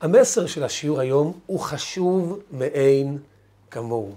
המסר 0.00 0.46
של 0.46 0.64
השיעור 0.64 1.00
היום 1.00 1.32
הוא 1.46 1.60
חשוב 1.60 2.38
מאין 2.52 3.18
כמוהו. 3.70 4.12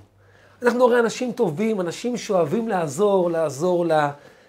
אנחנו 0.61 0.85
הרי 0.85 0.99
אנשים 0.99 1.31
טובים, 1.31 1.81
אנשים 1.81 2.17
שאוהבים 2.17 2.67
לעזור, 2.67 3.31
לעזור 3.31 3.85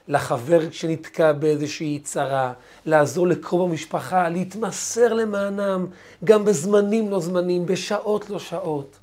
לחבר 0.09 0.71
שנתקע 0.71 1.33
באיזושהי 1.33 1.99
צרה, 2.05 2.53
לעזור 2.87 3.27
לקרוב 3.27 3.71
המשפחה, 3.71 4.29
להתמסר 4.29 5.15
למענם, 5.15 5.87
גם 6.25 6.45
בזמנים 6.45 7.11
לא 7.11 7.21
זמנים, 7.21 7.67
בשעות 7.67 8.31
לא 8.31 8.39
שעות. 8.39 8.99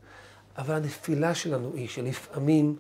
אבל 0.57 0.75
הנפילה 0.75 1.35
שלנו 1.35 1.71
היא 1.73 1.87
שלפעמים 1.87 2.75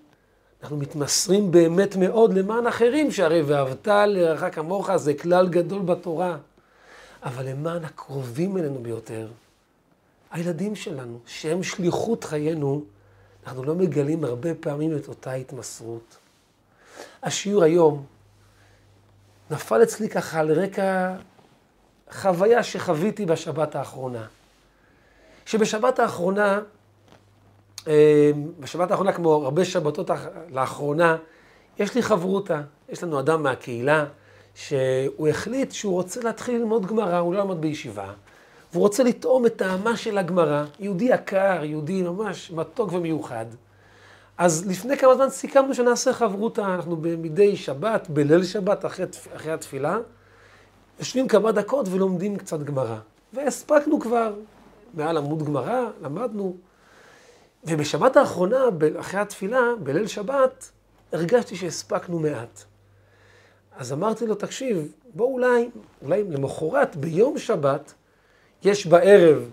אנחנו 0.61 0.77
מתמסרים 0.77 1.51
באמת 1.51 1.95
מאוד 1.95 2.33
למען 2.33 2.67
אחרים, 2.67 3.11
שהרי 3.11 3.41
ואהבת 3.41 3.87
לרעך 3.87 4.55
כמוך 4.55 4.95
זה 4.95 5.13
כלל 5.13 5.47
גדול 5.47 5.81
בתורה. 5.81 6.37
אבל 7.23 7.49
למען 7.49 7.85
הקרובים 7.85 8.57
אלינו 8.57 8.83
ביותר, 8.83 9.27
הילדים 10.31 10.75
שלנו, 10.75 11.19
שהם 11.25 11.63
שליחות 11.63 12.23
חיינו, 12.23 12.83
אנחנו 13.47 13.63
לא 13.63 13.75
מגלים 13.75 14.23
הרבה 14.23 14.55
פעמים 14.55 14.97
את 14.97 15.07
אותה 15.07 15.33
התמסרות. 15.33 16.17
השיעור 17.23 17.63
היום 17.63 18.05
נפל 19.51 19.83
אצלי 19.83 20.09
ככה 20.09 20.39
על 20.39 20.51
רקע 20.51 21.15
חוויה 22.11 22.63
שחוויתי 22.63 23.25
בשבת 23.25 23.75
האחרונה. 23.75 24.25
שבשבת 25.45 25.99
האחרונה, 25.99 26.61
אה, 27.87 28.31
בשבת 28.59 28.91
האחרונה, 28.91 29.13
כמו 29.13 29.33
הרבה 29.33 29.65
שבתות 29.65 30.09
לאחרונה, 30.49 31.17
יש 31.79 31.95
לי 31.95 32.03
חברותה. 32.03 32.61
יש 32.89 33.03
לנו 33.03 33.19
אדם 33.19 33.43
מהקהילה 33.43 34.05
שהוא 34.55 35.27
החליט 35.27 35.71
שהוא 35.71 35.93
רוצה 35.93 36.21
להתחיל 36.21 36.55
ללמוד 36.55 36.85
גמרא, 36.85 37.17
הוא 37.17 37.33
לא 37.33 37.39
למד 37.39 37.61
בישיבה. 37.61 38.11
והוא 38.71 38.81
רוצה 38.81 39.03
לטעום 39.03 39.45
את 39.45 39.55
טעמה 39.55 39.97
של 39.97 40.17
הגמרא, 40.17 40.65
יהודי 40.79 41.05
יקר, 41.05 41.63
יהודי 41.63 42.01
ממש 42.01 42.51
מתוק 42.51 42.93
ומיוחד. 42.93 43.45
אז 44.37 44.67
לפני 44.67 44.97
כמה 44.97 45.15
זמן 45.15 45.29
סיכמנו 45.29 45.73
שנעשה 45.73 46.13
חברותה, 46.13 46.75
אנחנו 46.75 46.97
מדי 46.97 47.55
שבת, 47.55 48.09
בליל 48.09 48.43
שבת, 48.43 48.85
אחרי, 48.85 49.05
אחרי 49.35 49.51
התפילה, 49.51 49.97
יושבים 50.99 51.27
כמה 51.27 51.51
דקות 51.51 51.87
ולומדים 51.91 52.37
קצת 52.37 52.59
גמרא. 52.59 52.97
והספקנו 53.33 53.99
כבר, 53.99 54.33
מעל 54.93 55.17
עמוד 55.17 55.43
גמרא, 55.43 55.81
למדנו. 56.01 56.55
ובשבת 57.63 58.17
האחרונה, 58.17 58.63
אחרי 58.99 59.19
התפילה, 59.19 59.61
בליל 59.83 60.07
שבת, 60.07 60.71
הרגשתי 61.13 61.55
שהספקנו 61.55 62.19
מעט. 62.19 62.63
אז 63.77 63.93
אמרתי 63.93 64.25
לו, 64.25 64.35
תקשיב, 64.35 64.91
בוא 65.13 65.33
אולי, 65.33 65.69
אולי 66.01 66.23
למחרת, 66.23 66.95
ביום 66.95 67.37
שבת, 67.37 67.93
יש 68.63 68.87
בערב, 68.87 69.49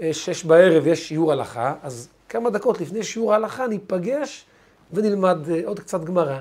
אה, 0.00 0.14
שש 0.14 0.44
בערב 0.44 0.86
יש 0.86 1.08
שיעור 1.08 1.32
הלכה, 1.32 1.74
אז 1.82 2.08
כמה 2.28 2.50
דקות 2.50 2.80
לפני 2.80 3.02
שיעור 3.02 3.32
ההלכה 3.32 3.66
ניפגש 3.66 4.44
ונלמד 4.92 5.38
אה, 5.50 5.60
עוד 5.64 5.80
קצת 5.80 6.04
גמרא. 6.04 6.38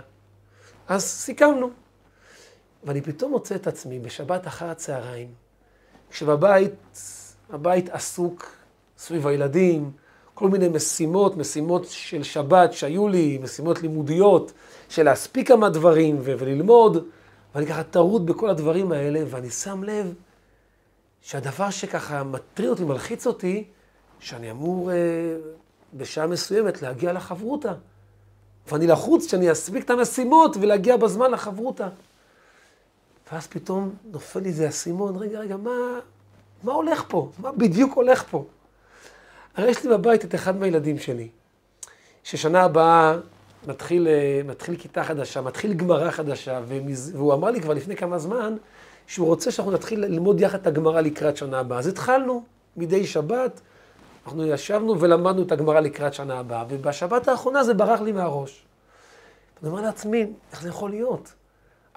אז 0.87 1.03
סיכמנו. 1.03 1.69
ואני 2.83 3.01
פתאום 3.01 3.31
מוצא 3.31 3.55
את 3.55 3.67
עצמי 3.67 3.99
בשבת 3.99 4.47
אחר 4.47 4.65
הצהריים, 4.65 5.27
כשבבית, 6.09 6.73
הבית 7.49 7.89
עסוק 7.89 8.45
סביב 8.97 9.27
הילדים, 9.27 9.91
כל 10.37 10.49
מיני 10.49 10.67
משימות, 10.67 11.37
משימות 11.37 11.85
של 11.89 12.23
שבת 12.23 12.73
שהיו 12.73 13.07
לי, 13.07 13.39
משימות 13.43 13.81
לימודיות, 13.81 14.51
של 14.89 15.03
להספיק 15.03 15.47
כמה 15.47 15.69
דברים 15.69 16.19
וללמוד, 16.21 17.07
ואני 17.55 17.65
ככה 17.65 17.83
טרוד 17.83 18.25
בכל 18.25 18.49
הדברים 18.49 18.91
האלה, 18.91 19.23
ואני 19.29 19.49
שם 19.49 19.83
לב 19.83 20.13
שהדבר 21.21 21.69
שככה 21.69 22.23
מטריד 22.23 22.69
אותי, 22.69 22.83
מלחיץ 22.83 23.27
אותי, 23.27 23.63
שאני 24.19 24.51
אמור 24.51 24.91
אה, 24.91 24.95
בשעה 25.93 26.27
מסוימת 26.27 26.81
להגיע 26.81 27.13
לחברותה. 27.13 27.73
ואני 28.67 28.87
לחוץ 28.87 29.29
שאני 29.29 29.51
אספיק 29.51 29.85
את 29.85 29.89
המשימות 29.89 30.57
ולהגיע 30.61 30.97
בזמן 30.97 31.31
לחברותה. 31.31 31.89
ואז 33.31 33.47
פתאום 33.47 33.93
נופל 34.11 34.39
לי 34.39 34.49
איזה 34.49 34.69
אסימון, 34.69 35.15
רגע, 35.15 35.39
רגע, 35.39 35.57
מה, 35.57 35.99
מה 36.63 36.73
הולך 36.73 37.03
פה? 37.07 37.29
מה 37.39 37.51
בדיוק 37.51 37.93
הולך 37.93 38.23
פה? 38.29 38.45
הרי 39.57 39.69
יש 39.69 39.83
לי 39.83 39.89
בבית 39.89 40.25
את 40.25 40.35
אחד 40.35 40.57
מהילדים 40.57 40.99
שלי, 40.99 41.27
ששנה 42.23 42.63
הבאה 42.63 43.17
מתחיל, 43.67 44.07
אה, 44.07 44.41
מתחיל 44.45 44.75
כיתה 44.75 45.03
חדשה, 45.03 45.41
מתחיל 45.41 45.73
גמרא 45.73 46.11
חדשה, 46.11 46.61
והוא 47.13 47.33
אמר 47.33 47.51
לי 47.51 47.61
כבר 47.61 47.73
לפני 47.73 47.95
כמה 47.95 48.19
זמן, 48.19 48.55
שהוא 49.07 49.27
רוצה 49.27 49.51
שאנחנו 49.51 49.71
נתחיל 49.71 49.99
ללמוד 49.99 50.41
יחד 50.41 50.59
את 50.59 50.67
הגמרא 50.67 51.01
לקראת 51.01 51.37
שנה 51.37 51.59
הבאה. 51.59 51.79
אז 51.79 51.87
התחלנו 51.87 52.43
מדי 52.77 53.07
שבת, 53.07 53.61
אנחנו 54.25 54.47
ישבנו 54.47 54.99
ולמדנו 54.99 55.41
את 55.41 55.51
הגמרא 55.51 55.79
לקראת 55.79 56.13
שנה 56.13 56.39
הבאה, 56.39 56.65
ובשבת 56.69 57.27
האחרונה 57.27 57.63
זה 57.63 57.73
ברח 57.73 58.01
לי 58.01 58.11
מהראש. 58.11 58.63
אני 59.61 59.69
אומר 59.69 59.81
לעצמי, 59.81 60.25
איך 60.51 60.61
זה 60.61 60.69
יכול 60.69 60.89
להיות? 60.89 61.33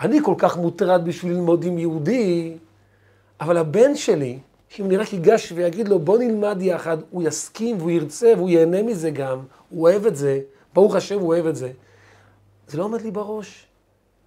אני 0.00 0.18
כל 0.24 0.34
כך 0.38 0.56
מוטרד 0.56 1.04
בשביל 1.04 1.32
ללמוד 1.32 1.64
עם 1.64 1.78
יהודי, 1.78 2.56
אבל 3.40 3.56
הבן 3.56 3.96
שלי, 3.96 4.38
שאם 4.70 4.84
אני 4.84 4.96
רק 4.96 5.12
ייגש 5.12 5.52
ויגיד 5.52 5.88
לו, 5.88 5.98
בוא 5.98 6.18
נלמד 6.18 6.62
יחד, 6.62 6.96
הוא 7.10 7.22
יסכים 7.22 7.78
והוא 7.78 7.90
ירצה 7.90 8.32
והוא 8.36 8.48
ייהנה 8.48 8.82
מזה 8.82 9.10
גם, 9.10 9.40
הוא 9.68 9.82
אוהב 9.82 10.06
את 10.06 10.16
זה, 10.16 10.40
ברוך 10.74 10.94
השם 10.94 11.20
הוא 11.20 11.28
אוהב 11.28 11.46
את 11.46 11.56
זה. 11.56 11.70
זה 12.68 12.78
לא 12.78 12.84
עומד 12.84 13.02
לי 13.02 13.10
בראש. 13.10 13.66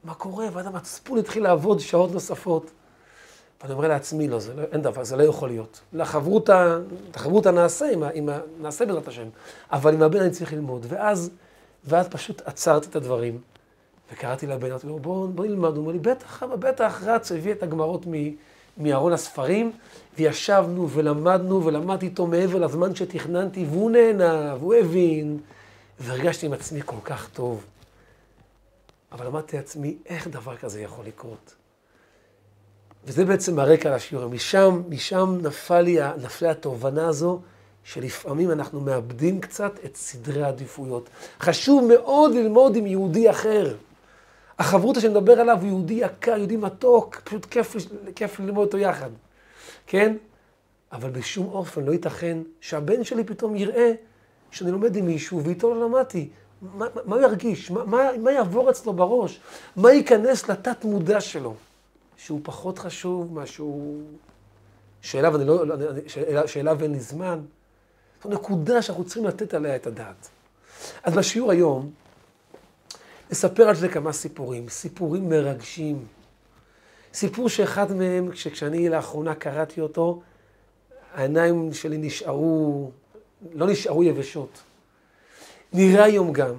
מה 0.03 0.13
קורה? 0.13 0.47
ואז 0.53 0.65
המצפון 0.65 1.17
התחיל 1.17 1.43
לעבוד 1.43 1.79
שעות 1.79 2.11
נוספות. 2.11 2.71
ואני 3.61 3.73
אומר 3.73 3.87
לעצמי, 3.87 4.27
לא, 4.27 4.39
זה 4.39 4.53
לא, 4.53 4.61
אין 4.71 4.81
דבר, 4.81 5.03
זה 5.03 5.17
לא 5.17 5.23
יכול 5.23 5.49
להיות. 5.49 5.81
לחברותה, 5.93 6.79
את 7.11 7.15
החברותה 7.15 7.51
נעשה, 7.51 7.91
עם, 7.91 8.03
עם, 8.13 8.29
נעשה 8.61 8.85
בעזרת 8.85 9.07
השם, 9.07 9.27
אבל 9.71 9.93
עם 9.93 10.01
הבן 10.01 10.19
אני 10.19 10.31
צריך 10.31 10.53
ללמוד. 10.53 10.85
ואז, 10.89 11.29
ואז 11.85 12.07
פשוט 12.07 12.41
עצרתי 12.45 12.87
את 12.89 12.95
הדברים, 12.95 13.41
וקראתי 14.13 14.47
לבן, 14.47 14.69
אמרתי 14.69 14.87
לו, 14.87 14.99
בוא, 14.99 15.27
בוא 15.27 15.45
נלמד. 15.45 15.69
הוא 15.69 15.77
אומר 15.77 15.91
לי, 15.91 15.99
בטח, 15.99 16.43
בטח, 16.43 17.03
רץ, 17.05 17.31
הביא 17.31 17.51
את 17.51 17.63
הגמרות 17.63 18.05
מארון 18.77 19.13
הספרים, 19.13 19.71
וישבנו 20.17 20.89
ולמדנו, 20.89 21.65
ולמדתי 21.65 22.05
איתו 22.05 22.27
מעבר 22.27 22.59
לזמן 22.59 22.95
שתכננתי, 22.95 23.65
והוא 23.69 23.91
נהנה, 23.91 24.55
והוא 24.59 24.75
הבין, 24.75 25.37
והרגשתי 25.99 26.45
עם 26.45 26.53
עצמי 26.53 26.79
כל 26.85 26.95
כך 27.03 27.29
טוב. 27.29 27.65
אבל 29.11 29.27
אמרתי 29.27 29.57
לעצמי, 29.57 29.97
איך 30.05 30.27
דבר 30.27 30.55
כזה 30.55 30.81
יכול 30.81 31.05
לקרות? 31.05 31.55
וזה 33.05 33.25
בעצם 33.25 33.59
הרקע 33.59 33.95
לשיעור. 33.95 34.27
משם, 34.27 34.81
משם 34.89 35.37
נפל 35.41 35.81
לי, 35.81 35.97
נפלה 36.21 36.51
התובנה 36.51 37.07
הזו, 37.07 37.41
שלפעמים 37.83 38.51
אנחנו 38.51 38.81
מאבדים 38.81 39.41
קצת 39.41 39.71
את 39.85 39.95
סדרי 39.95 40.43
העדיפויות. 40.43 41.09
חשוב 41.39 41.89
מאוד 41.93 42.33
ללמוד 42.33 42.75
עם 42.75 42.87
יהודי 42.87 43.29
אחר. 43.29 43.75
החברותה 44.63 45.01
שאני 45.01 45.13
מדבר 45.13 45.39
עליו 45.39 45.57
הוא 45.61 45.67
יהודי 45.67 45.93
יקר, 45.93 46.37
יהודי 46.37 46.57
מתוק, 46.57 47.15
פשוט 47.23 47.45
כיף, 47.45 47.75
כיף 48.15 48.39
ללמוד 48.39 48.65
אותו 48.65 48.77
יחד, 48.77 49.09
כן? 49.87 50.15
אבל 50.91 51.09
בשום 51.09 51.47
אופן 51.47 51.83
לא 51.83 51.91
ייתכן 51.91 52.37
שהבן 52.61 53.03
שלי 53.03 53.23
פתאום 53.23 53.55
יראה 53.55 53.91
שאני 54.51 54.71
לומד 54.71 54.95
עם 54.95 55.05
מישהו 55.05 55.43
ואיתו 55.43 55.75
לא 55.75 55.85
למדתי. 55.85 56.29
מה, 56.61 56.85
מה 57.05 57.15
הוא 57.15 57.23
ירגיש? 57.23 57.71
מה, 57.71 57.85
מה, 57.85 58.09
מה 58.19 58.31
יעבור 58.31 58.69
אצלו 58.69 58.93
בראש? 58.93 59.39
מה 59.75 59.91
ייכנס 59.91 60.49
לתת 60.49 60.85
מודע 60.85 61.21
שלו? 61.21 61.55
שהוא 62.17 62.39
פחות 62.43 62.79
חשוב 62.79 63.39
משהו... 63.39 64.01
שאליו, 65.01 65.35
אני 65.35 65.45
לא, 65.45 65.65
שאלה, 66.07 66.47
שאליו 66.47 66.83
אין 66.83 66.91
לי 66.91 66.99
זמן. 66.99 67.39
זו 68.23 68.29
נקודה 68.29 68.81
שאנחנו 68.81 69.03
צריכים 69.03 69.25
לתת 69.25 69.53
עליה 69.53 69.75
את 69.75 69.87
הדעת. 69.87 70.29
אז 71.03 71.13
בשיעור 71.13 71.51
היום, 71.51 71.91
נספר 73.33 73.69
על 73.69 73.75
זה 73.75 73.89
כמה 73.89 74.13
סיפורים, 74.13 74.69
סיפורים 74.69 75.29
מרגשים. 75.29 76.05
סיפור 77.13 77.49
שאחד 77.49 77.93
מהם, 77.93 78.31
כשאני 78.31 78.89
לאחרונה 78.89 79.35
קראתי 79.35 79.81
אותו, 79.81 80.21
העיניים 81.13 81.73
שלי 81.73 81.97
נשארו, 81.97 82.91
לא 83.53 83.67
נשארו 83.67 84.03
יבשות. 84.03 84.61
נראה 85.73 86.03
היום 86.03 86.33
גם 86.33 86.53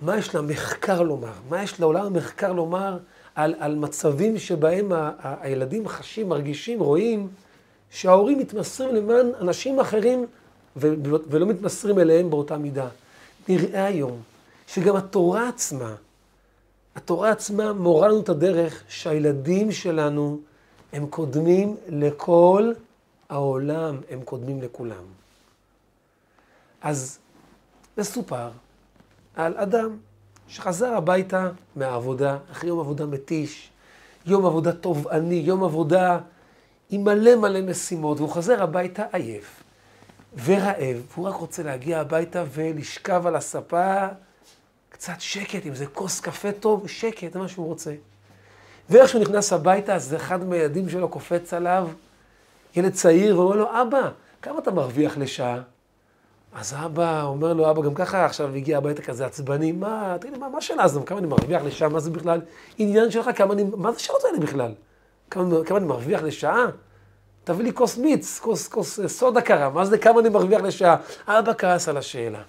מה 0.00 0.18
יש 0.18 0.34
למחקר 0.34 1.02
לומר, 1.02 1.32
מה 1.48 1.62
יש 1.62 1.80
לעולם 1.80 2.06
המחקר 2.06 2.52
לומר 2.52 2.98
על, 3.34 3.54
על 3.58 3.74
מצבים 3.74 4.38
שבהם 4.38 4.92
ה, 4.92 5.10
ה, 5.18 5.36
הילדים 5.40 5.88
חשים, 5.88 6.28
מרגישים, 6.28 6.80
רואים 6.80 7.28
שההורים 7.90 8.38
מתמסרים 8.38 8.94
למען 8.94 9.26
אנשים 9.40 9.80
אחרים 9.80 10.26
ו, 10.76 10.94
ולא 11.28 11.46
מתמסרים 11.46 11.98
אליהם 11.98 12.30
באותה 12.30 12.58
מידה. 12.58 12.88
נראה 13.48 13.84
היום 13.84 14.29
שגם 14.74 14.96
התורה 14.96 15.48
עצמה, 15.48 15.94
התורה 16.96 17.30
עצמה 17.30 17.72
מורה 17.72 18.08
לנו 18.08 18.20
את 18.20 18.28
הדרך 18.28 18.82
שהילדים 18.88 19.72
שלנו 19.72 20.40
הם 20.92 21.06
קודמים 21.06 21.76
לכל 21.88 22.72
העולם, 23.28 24.00
הם 24.10 24.22
קודמים 24.24 24.62
לכולם. 24.62 25.04
אז 26.80 27.18
מסופר 27.98 28.50
על 29.36 29.54
אדם 29.56 29.96
שחזר 30.48 30.94
הביתה 30.94 31.50
מהעבודה, 31.76 32.38
אחרי 32.52 32.68
יום 32.68 32.80
עבודה 32.80 33.06
מתיש, 33.06 33.70
יום 34.26 34.46
עבודה 34.46 34.72
תובעני, 34.72 35.34
יום 35.34 35.64
עבודה 35.64 36.18
עם 36.90 37.04
מלא 37.04 37.36
מלא 37.36 37.60
משימות, 37.60 38.18
והוא 38.18 38.30
חוזר 38.30 38.62
הביתה 38.62 39.04
עייף 39.12 39.62
ורעב, 40.44 41.06
והוא 41.12 41.28
רק 41.28 41.34
רוצה 41.34 41.62
להגיע 41.62 42.00
הביתה 42.00 42.44
ולשכב 42.54 43.26
על 43.26 43.36
הספה, 43.36 44.06
קצת 45.00 45.20
שקט, 45.20 45.66
אם 45.66 45.74
זה 45.74 45.86
כוס 45.86 46.20
קפה 46.20 46.52
טוב, 46.52 46.88
שקט, 46.88 47.32
זה 47.32 47.38
מה 47.38 47.48
שהוא 47.48 47.66
רוצה. 47.66 47.94
ואיך 48.90 49.08
שהוא 49.08 49.20
נכנס 49.20 49.52
הביתה, 49.52 49.94
אז 49.94 50.14
אחד 50.14 50.44
מהילדים 50.44 50.88
שלו 50.88 51.08
קופץ 51.08 51.54
עליו, 51.54 51.88
ילד 52.76 52.92
צעיר, 52.92 53.38
ואומר 53.38 53.56
לו, 53.56 53.66
אבא, 53.82 54.10
כמה 54.42 54.58
אתה 54.58 54.70
מרוויח 54.70 55.18
לשעה? 55.18 55.60
אז 56.54 56.74
אבא 56.74 57.22
אומר 57.22 57.52
לו, 57.52 57.70
אבא, 57.70 57.82
גם 57.82 57.94
ככה 57.94 58.24
עכשיו 58.24 58.54
הגיע 58.54 58.78
הביתה 58.78 59.02
כזה 59.02 59.26
עצבני, 59.26 59.72
מה, 59.72 60.16
תגיד 60.20 60.32
לי, 60.32 60.38
מה, 60.38 60.48
מה 60.48 60.58
השאלה 60.58 60.82
הזאת? 60.82 61.08
כמה 61.08 61.18
אני 61.18 61.26
מרוויח 61.26 61.62
לשעה? 61.62 61.88
מה 61.88 62.00
זה 62.00 62.10
בכלל 62.10 62.40
עניין 62.78 63.10
שלך? 63.10 63.30
כמה 63.36 63.54
אני, 63.54 63.64
מה 63.76 63.90
זה 63.92 63.96
השאלות 63.96 64.24
האלה 64.24 64.38
בכלל? 64.38 64.74
כמה, 65.30 65.64
כמה 65.64 65.78
אני 65.78 65.86
מרוויח 65.86 66.22
לשעה? 66.22 66.66
תביא 67.44 67.64
לי 67.64 67.72
כוס 67.72 67.98
מיץ, 67.98 68.38
כוס, 68.38 68.68
כוס 68.68 69.00
סודה 69.06 69.40
קרה, 69.40 69.70
מה 69.70 69.84
זה 69.84 69.98
כמה 69.98 70.20
אני 70.20 70.28
מרוויח 70.28 70.60
לשעה? 70.62 70.96
אבא 71.26 71.52
כעס 71.58 71.88
על 71.88 71.96
השאלה. 71.96 72.42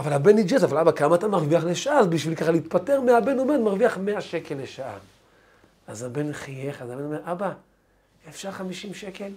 אבל 0.00 0.12
הבן 0.12 0.34
ניג'ז, 0.34 0.64
אבל 0.64 0.78
אבא, 0.78 0.92
כמה 0.92 1.14
אתה 1.14 1.28
מרוויח 1.28 1.64
לשעה? 1.64 1.98
אז 1.98 2.06
בשביל 2.06 2.34
ככה 2.34 2.50
להתפטר 2.50 3.00
מהבן, 3.00 3.38
אומר, 3.38 3.58
מרוויח 3.58 3.98
100 3.98 4.20
שקל 4.20 4.54
לשעה. 4.54 4.98
אז 5.86 6.02
הבן 6.02 6.32
חייך, 6.32 6.82
אז 6.82 6.90
הבן 6.90 7.04
אומר, 7.04 7.20
אבא, 7.24 7.52
אפשר 8.28 8.50
50 8.50 8.94
שקל? 8.94 9.32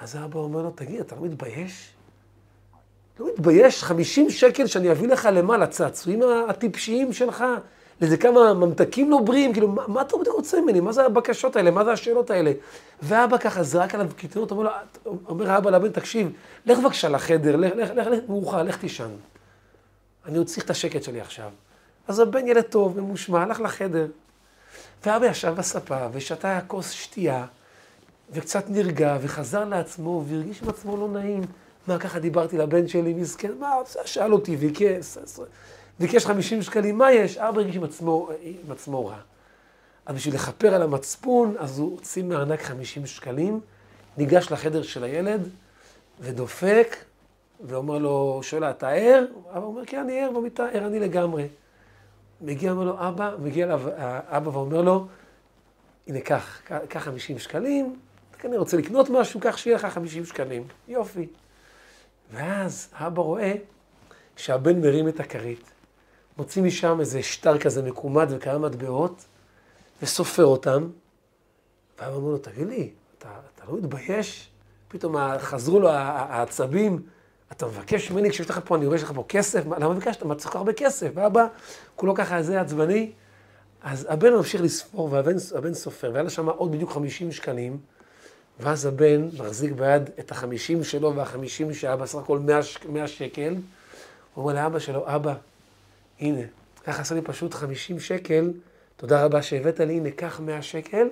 אז 0.00 0.16
האבא 0.16 0.38
אומר 0.38 0.62
לו, 0.62 0.70
תגיד, 0.70 1.00
אתה 1.00 1.16
לא 1.16 1.22
מתבייש? 1.22 1.88
לא 3.20 3.28
מתבייש? 3.32 3.84
50 3.84 4.30
שקל 4.30 4.66
שאני 4.66 4.90
אביא 4.90 5.08
לך 5.08 5.28
למעלה, 5.32 5.66
צעצועים 5.66 6.20
הטיפשיים 6.48 7.12
שלך, 7.12 7.44
לאיזה 8.00 8.16
כמה 8.16 8.54
ממתקים 8.54 9.10
לא 9.10 9.18
בריאים, 9.18 9.52
כאילו, 9.52 9.68
מה, 9.68 9.82
מה 9.88 10.02
אתה 10.02 10.16
רוצה 10.30 10.60
ממני? 10.60 10.80
מה 10.80 10.92
זה 10.92 11.04
הבקשות 11.04 11.56
האלה? 11.56 11.70
מה 11.70 11.84
זה 11.84 11.92
השאלות 11.92 12.30
האלה? 12.30 12.52
ואבא 13.02 13.38
ככה 13.38 13.62
זרק 13.62 13.94
עליו 13.94 14.08
קיתונות, 14.16 14.50
אומר 14.50 14.62
לו, 14.62 14.70
אומר 15.28 15.50
האבא 15.50 15.70
לבן, 15.70 15.88
תקשיב, 15.92 16.32
לך 16.66 16.78
בבקשה 16.78 17.08
לחדר, 17.08 17.56
לך, 17.56 17.72
לך, 17.76 17.90
לך, 17.90 18.06
לך, 18.06 18.18
מאוחר, 18.28 18.62
לך 18.62 18.76
תישן. 18.76 19.10
אני 20.26 20.38
עוד 20.38 20.46
צריך 20.46 20.64
את 20.64 20.70
השקט 20.70 21.02
שלי 21.02 21.20
עכשיו. 21.20 21.50
אז 22.08 22.18
הבן 22.18 22.46
ילד 22.46 22.62
טוב, 22.62 23.00
ממושמע, 23.00 23.42
הלך 23.42 23.60
לחדר. 23.60 24.06
ואבא 25.06 25.26
ישב 25.26 25.54
בספה 25.56 26.06
ושתה 26.12 26.60
כוס 26.66 26.90
שתייה, 26.90 27.46
וקצת 28.30 28.64
נרגע, 28.68 29.16
וחזר 29.20 29.64
לעצמו, 29.64 30.24
והרגיש 30.26 30.62
עם 30.62 30.68
עצמו 30.68 30.96
לא 30.96 31.08
נעים. 31.08 31.42
מה, 31.86 31.98
ככה 31.98 32.18
דיברתי 32.18 32.58
לבן 32.58 32.88
שלי, 32.88 33.14
מסכן, 33.14 33.52
מה, 33.60 33.72
שאל 34.04 34.32
אותי, 34.32 34.56
ביקש, 34.56 35.18
ביקש 36.00 36.26
50 36.26 36.62
שקלים, 36.62 36.98
מה 36.98 37.12
יש? 37.12 37.38
אבא 37.38 37.60
הרגיש 37.60 37.76
עם 37.76 37.84
עצמו, 37.84 38.28
עם 38.42 38.72
עצמו 38.72 39.06
רע. 39.06 39.18
אז 40.06 40.16
בשביל 40.16 40.34
לכפר 40.34 40.74
על 40.74 40.82
המצפון, 40.82 41.54
אז 41.58 41.78
הוא 41.78 41.90
הוציא 41.92 42.22
מהארנק 42.22 42.62
50 42.62 43.06
שקלים, 43.06 43.60
ניגש 44.16 44.52
לחדר 44.52 44.82
של 44.82 45.04
הילד, 45.04 45.48
ודופק, 46.20 46.96
ואומר 47.60 47.98
לו, 47.98 48.40
שואל, 48.42 48.64
אתה 48.64 48.88
ער? 48.88 49.24
אבא 49.50 49.64
אומר, 49.64 49.82
כן, 49.86 50.00
אני 50.00 50.20
ער 50.20 50.30
במיטה, 50.30 50.66
ערני 50.72 51.00
לגמרי. 51.00 51.48
מגיע, 52.40 52.72
אומר 52.72 52.84
לו, 52.84 53.08
אבא, 53.08 53.34
מגיע 53.38 53.66
אליו 53.66 53.82
אבא 54.28 54.48
ואומר 54.48 54.82
לו, 54.82 55.06
הנה, 56.06 56.20
קח, 56.20 56.60
קח 56.88 57.00
50 57.02 57.38
שקלים, 57.38 57.96
אתה 58.30 58.38
כנראה 58.38 58.58
רוצה 58.58 58.76
לקנות 58.76 59.10
משהו, 59.10 59.40
קח 59.40 59.56
שיהיה 59.56 59.76
לך 59.76 59.86
50 59.86 60.24
שקלים. 60.24 60.64
יופי. 60.88 61.26
ואז 62.32 62.88
אבא 62.92 63.22
רואה 63.22 63.54
שהבן 64.36 64.80
מרים 64.80 65.08
את 65.08 65.20
הכרית, 65.20 65.70
מוציא 66.38 66.62
משם 66.62 67.00
איזה 67.00 67.22
שטר 67.22 67.58
כזה 67.58 67.82
מקומט 67.82 68.28
וכמה 68.30 68.58
מטבעות, 68.58 69.24
וסופר 70.02 70.44
אותם, 70.44 70.88
ואבא 71.98 72.14
אומר 72.14 72.30
לו, 72.30 72.38
תגיד 72.38 72.68
לי, 72.68 72.90
אתה, 73.18 73.28
אתה 73.54 73.64
לא 73.68 73.78
מתבייש? 73.78 74.48
פתאום 74.88 75.16
חזרו 75.38 75.80
לו 75.80 75.90
העצבים, 75.90 77.02
אתה 77.52 77.66
מבקש 77.66 78.10
ממני, 78.10 78.30
כשיש 78.30 78.50
לך 78.50 78.60
פה, 78.64 78.76
אני 78.76 78.86
רואה 78.86 78.98
שיש 78.98 79.08
לך 79.08 79.14
פה 79.14 79.24
כסף, 79.28 79.64
למה 79.78 79.94
ביקשת? 79.94 80.22
מה 80.22 80.34
צריך 80.34 80.56
הרבה 80.56 80.72
כסף? 80.72 81.10
ואבא, 81.14 81.46
כולו 81.96 82.14
ככה 82.14 82.36
איזה 82.36 82.60
עצבני. 82.60 83.12
אז 83.82 84.06
הבן 84.10 84.32
ממשיך 84.32 84.62
לספור, 84.62 85.12
והבן 85.12 85.74
סופר, 85.74 86.10
והיה 86.12 86.22
לו 86.22 86.30
שם 86.30 86.48
עוד 86.48 86.72
בדיוק 86.72 86.92
50 86.92 87.32
שקלים, 87.32 87.78
ואז 88.60 88.86
הבן 88.86 89.28
מחזיק 89.38 89.72
ביד 89.72 90.10
את 90.20 90.30
החמישים 90.30 90.84
שלו 90.84 91.16
והחמישים 91.16 91.74
שהיה 91.74 91.96
בסך 91.96 92.18
הכל 92.18 92.38
100, 92.38 92.60
100 92.88 93.08
שקל. 93.08 93.54
הוא 94.34 94.42
אומר 94.42 94.54
לאבא 94.54 94.78
שלו, 94.78 95.14
אבא, 95.14 95.34
הנה, 96.20 96.40
היה 96.86 96.96
חסר 96.96 97.14
לי 97.14 97.22
פשוט 97.22 97.54
50 97.54 98.00
שקל, 98.00 98.52
תודה 98.96 99.24
רבה 99.24 99.42
שהבאת 99.42 99.80
לי, 99.80 99.92
הנה, 99.92 100.10
קח 100.10 100.40
100 100.40 100.62
שקל, 100.62 101.08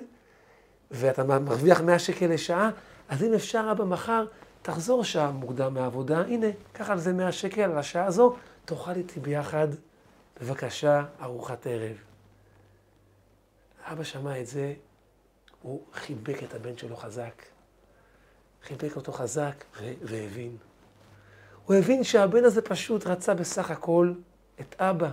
ואתה 0.91 1.23
מרוויח 1.23 1.81
100 1.81 1.99
שקל 1.99 2.27
לשעה, 2.27 2.71
אז 3.09 3.23
אם 3.23 3.33
אפשר, 3.33 3.69
אבא, 3.71 3.83
מחר 3.83 4.25
תחזור 4.61 5.03
שעה 5.03 5.31
מוקדם 5.31 5.73
מהעבודה, 5.73 6.19
הנה, 6.19 6.47
קח 6.73 6.89
על 6.89 6.99
זה 6.99 7.13
100 7.13 7.31
שקל, 7.31 7.61
על 7.61 7.77
השעה 7.77 8.05
הזו, 8.05 8.35
תאכל 8.65 8.91
איתי 8.91 9.19
ביחד, 9.19 9.67
בבקשה, 10.41 11.03
ארוחת 11.21 11.67
ערב. 11.67 11.95
אבא 13.83 14.03
שמע 14.03 14.39
את 14.39 14.47
זה, 14.47 14.73
הוא 15.61 15.81
חיבק 15.93 16.43
את 16.43 16.53
הבן 16.53 16.77
שלו 16.77 16.95
חזק. 16.95 17.41
חיבק 18.63 18.95
אותו 18.95 19.11
חזק 19.11 19.63
והבין. 20.01 20.57
הוא 21.65 21.75
הבין 21.75 22.03
שהבן 22.03 22.43
הזה 22.43 22.61
פשוט 22.61 23.07
רצה 23.07 23.33
בסך 23.33 23.71
הכל 23.71 24.13
את 24.61 24.75
אבא. 24.79 25.09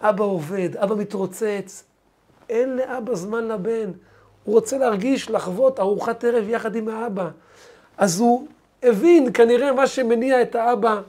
אבא 0.00 0.24
עובד, 0.24 0.76
אבא 0.76 0.94
מתרוצץ. 0.94 1.84
אין 2.48 2.76
לאבא 2.76 3.14
זמן 3.14 3.48
לבן. 3.48 3.90
הוא 4.44 4.54
רוצה 4.54 4.78
להרגיש, 4.78 5.30
לחוות 5.30 5.80
ארוחת 5.80 6.24
ערב 6.24 6.48
יחד 6.48 6.76
עם 6.76 6.88
האבא. 6.88 7.30
אז 7.98 8.20
הוא 8.20 8.48
הבין, 8.82 9.32
כנראה 9.34 9.72
מה 9.72 9.86
שמניע 9.86 10.42
את 10.42 10.54
האבא 10.54 11.00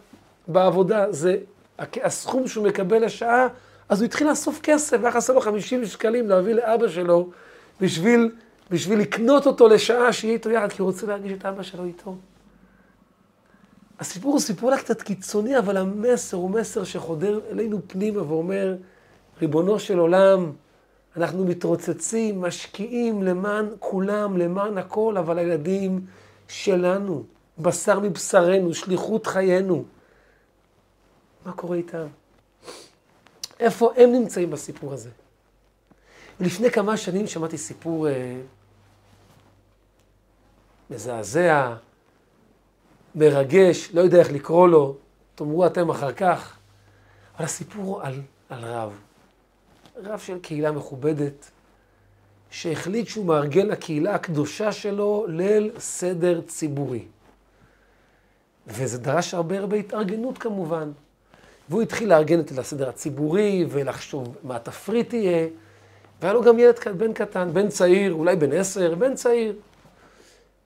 בעבודה 0.47 1.11
זה 1.11 1.37
הסכום 1.79 2.47
שהוא 2.47 2.67
מקבל 2.67 3.05
לשעה, 3.05 3.47
אז 3.89 4.01
הוא 4.01 4.05
התחיל 4.05 4.29
לאסוף 4.29 4.59
כסף, 4.63 4.97
והיה 5.01 5.11
חסר 5.11 5.33
לו 5.33 5.41
50 5.41 5.85
שקלים 5.85 6.29
להביא 6.29 6.53
לאבא 6.53 6.87
שלו 6.87 7.29
בשביל 7.81 8.31
בשביל 8.71 8.99
לקנות 8.99 9.47
אותו 9.47 9.67
לשעה 9.67 10.13
שיהיה 10.13 10.33
איתו 10.33 10.49
יחד, 10.49 10.71
כי 10.71 10.81
הוא 10.81 10.91
רוצה 10.91 11.07
להרגיש 11.07 11.31
את 11.31 11.45
אבא 11.45 11.63
שלו 11.63 11.83
איתו. 11.83 12.15
הסיפור 14.01 14.31
הוא 14.31 14.39
סיפור 14.39 14.77
קצת 14.77 15.01
קיצוני, 15.01 15.57
אבל 15.59 15.77
המסר 15.77 16.37
הוא 16.37 16.49
מסר 16.49 16.83
שחודר 16.83 17.39
אלינו 17.51 17.79
פנימה 17.87 18.23
ואומר, 18.23 18.75
ריבונו 19.41 19.79
של 19.79 19.99
עולם, 19.99 20.51
אנחנו 21.17 21.45
מתרוצצים, 21.45 22.41
משקיעים 22.41 23.23
למען 23.23 23.69
כולם, 23.79 24.37
למען 24.37 24.77
הכל, 24.77 25.17
אבל 25.17 25.37
הילדים 25.37 26.05
שלנו, 26.47 27.23
בשר 27.59 27.99
מבשרנו, 27.99 28.73
שליחות 28.73 29.27
חיינו. 29.27 29.83
מה 31.45 31.51
קורה 31.51 31.77
איתם? 31.77 32.07
איפה 33.59 33.91
הם 33.97 34.11
נמצאים 34.11 34.51
בסיפור 34.51 34.93
הזה? 34.93 35.09
לפני 36.39 36.71
כמה 36.71 36.97
שנים 36.97 37.27
שמעתי 37.27 37.57
סיפור 37.57 38.09
אה, 38.09 38.41
מזעזע, 40.89 41.75
מרגש, 43.15 43.89
לא 43.93 44.01
יודע 44.01 44.19
איך 44.19 44.31
לקרוא 44.31 44.67
לו, 44.67 44.95
תאמרו 45.35 45.65
אתם 45.65 45.89
אחר 45.89 46.11
כך. 46.11 46.57
אבל 47.37 47.45
הסיפור 47.45 47.85
הוא 47.85 48.01
על, 48.01 48.21
על 48.49 48.65
רב. 48.65 48.91
רב 50.03 50.19
של 50.19 50.39
קהילה 50.39 50.71
מכובדת, 50.71 51.51
שהחליט 52.51 53.07
שהוא 53.07 53.25
מארגן 53.25 53.67
לקהילה 53.67 54.15
הקדושה 54.15 54.71
שלו 54.71 55.25
ליל 55.27 55.71
סדר 55.79 56.41
ציבורי. 56.47 57.05
וזה 58.67 58.97
דרש 58.97 59.33
הרבה 59.33 59.59
הרבה 59.59 59.77
התארגנות 59.77 60.37
כמובן. 60.37 60.91
והוא 61.69 61.81
התחיל 61.81 62.09
לארגן 62.09 62.39
את 62.39 62.57
הסדר 62.57 62.89
הציבורי 62.89 63.65
ולחשוב 63.69 64.37
מה 64.43 64.55
התפריט 64.55 65.13
יהיה. 65.13 65.47
והיה 66.21 66.33
לו 66.33 66.43
גם 66.43 66.59
ילד 66.59 66.75
בן 66.97 67.13
קטן, 67.13 67.49
בן 67.53 67.67
צעיר, 67.69 68.13
אולי 68.13 68.35
בן 68.35 68.51
עשר, 68.51 68.95
בן 68.95 69.15
צעיר. 69.15 69.55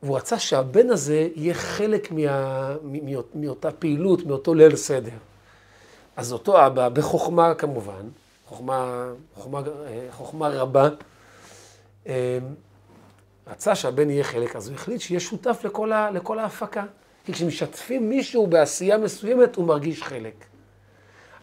והוא 0.06 0.18
רצה 0.18 0.40
שהבן 0.40 0.90
הזה 0.90 1.28
יהיה 1.36 1.54
חלק 1.54 2.12
מה, 2.12 2.76
מא, 2.84 3.20
מאותה 3.36 3.72
פעילות, 3.72 4.26
מאותו 4.26 4.54
ליל 4.54 4.76
סדר. 4.76 5.18
אז 6.16 6.34
אותו 6.34 6.66
אבא, 6.68 6.90
בחוכמה 6.90 7.54
כמובן, 7.54 8.08
חוכמה, 8.48 9.08
חוכמה, 9.36 9.62
חוכמה 10.12 10.48
רבה, 10.48 10.90
אה, 12.08 12.38
רצה 13.48 13.76
שהבן 13.76 14.10
יהיה 14.10 14.24
חלק, 14.24 14.56
אז 14.56 14.68
הוא 14.68 14.76
החליט 14.76 15.02
שיהיה 15.02 15.20
שותף 15.20 15.62
לכל, 15.64 15.92
ה, 15.92 16.12
לכל 16.12 16.40
ההפקה. 16.40 16.84
כי 17.26 17.34
כשמשתפים 17.34 18.10
מישהו 18.10 18.48
בעשייה 18.48 18.98
מסוימת, 18.98 19.56
הוא 19.56 19.66
מרגיש 19.66 20.04
חלק. 20.04 20.46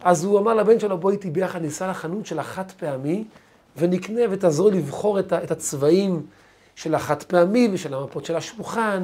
אז 0.01 0.23
הוא 0.23 0.39
אמר 0.39 0.53
לבן 0.53 0.79
שלו, 0.79 0.97
בוא 0.97 1.11
איתי 1.11 1.29
ביחד, 1.29 1.61
ניסע 1.61 1.89
לחנות 1.89 2.25
של 2.25 2.39
החד 2.39 2.71
פעמי, 2.71 3.23
ונקנה 3.77 4.21
ותעזור 4.29 4.71
לבחור 4.71 5.19
את 5.19 5.51
הצבעים 5.51 6.25
של 6.75 6.95
החד 6.95 7.23
פעמי 7.23 7.69
ושל 7.73 7.93
המפות 7.93 8.25
של 8.25 8.35
השולחן, 8.35 9.03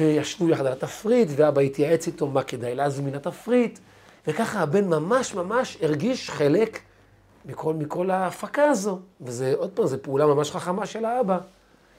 וישבו 0.00 0.48
יחד 0.48 0.66
על 0.66 0.72
התפריט, 0.72 1.28
ואבא 1.36 1.60
התייעץ 1.60 2.06
איתו 2.06 2.26
מה 2.26 2.42
כדאי 2.42 2.74
להזמין 2.74 3.14
לתפריט, 3.14 3.78
וככה 4.26 4.60
הבן 4.60 4.88
ממש 4.88 5.34
ממש 5.34 5.78
הרגיש 5.82 6.30
חלק 6.30 6.80
מכל, 7.44 7.74
מכל 7.74 8.10
ההפקה 8.10 8.64
הזו. 8.64 8.98
וזה, 9.20 9.54
עוד 9.56 9.70
פעם, 9.70 9.86
זו 9.86 9.96
פעולה 10.02 10.26
ממש 10.26 10.50
חכמה 10.50 10.86
של 10.86 11.04
האבא. 11.04 11.38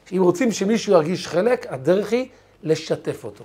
שאם 0.10 0.22
רוצים 0.22 0.52
שמישהו 0.52 0.94
ירגיש 0.94 1.28
חלק, 1.28 1.66
הדרך 1.70 2.12
היא 2.12 2.30
לשתף 2.64 3.24
אותו. 3.24 3.44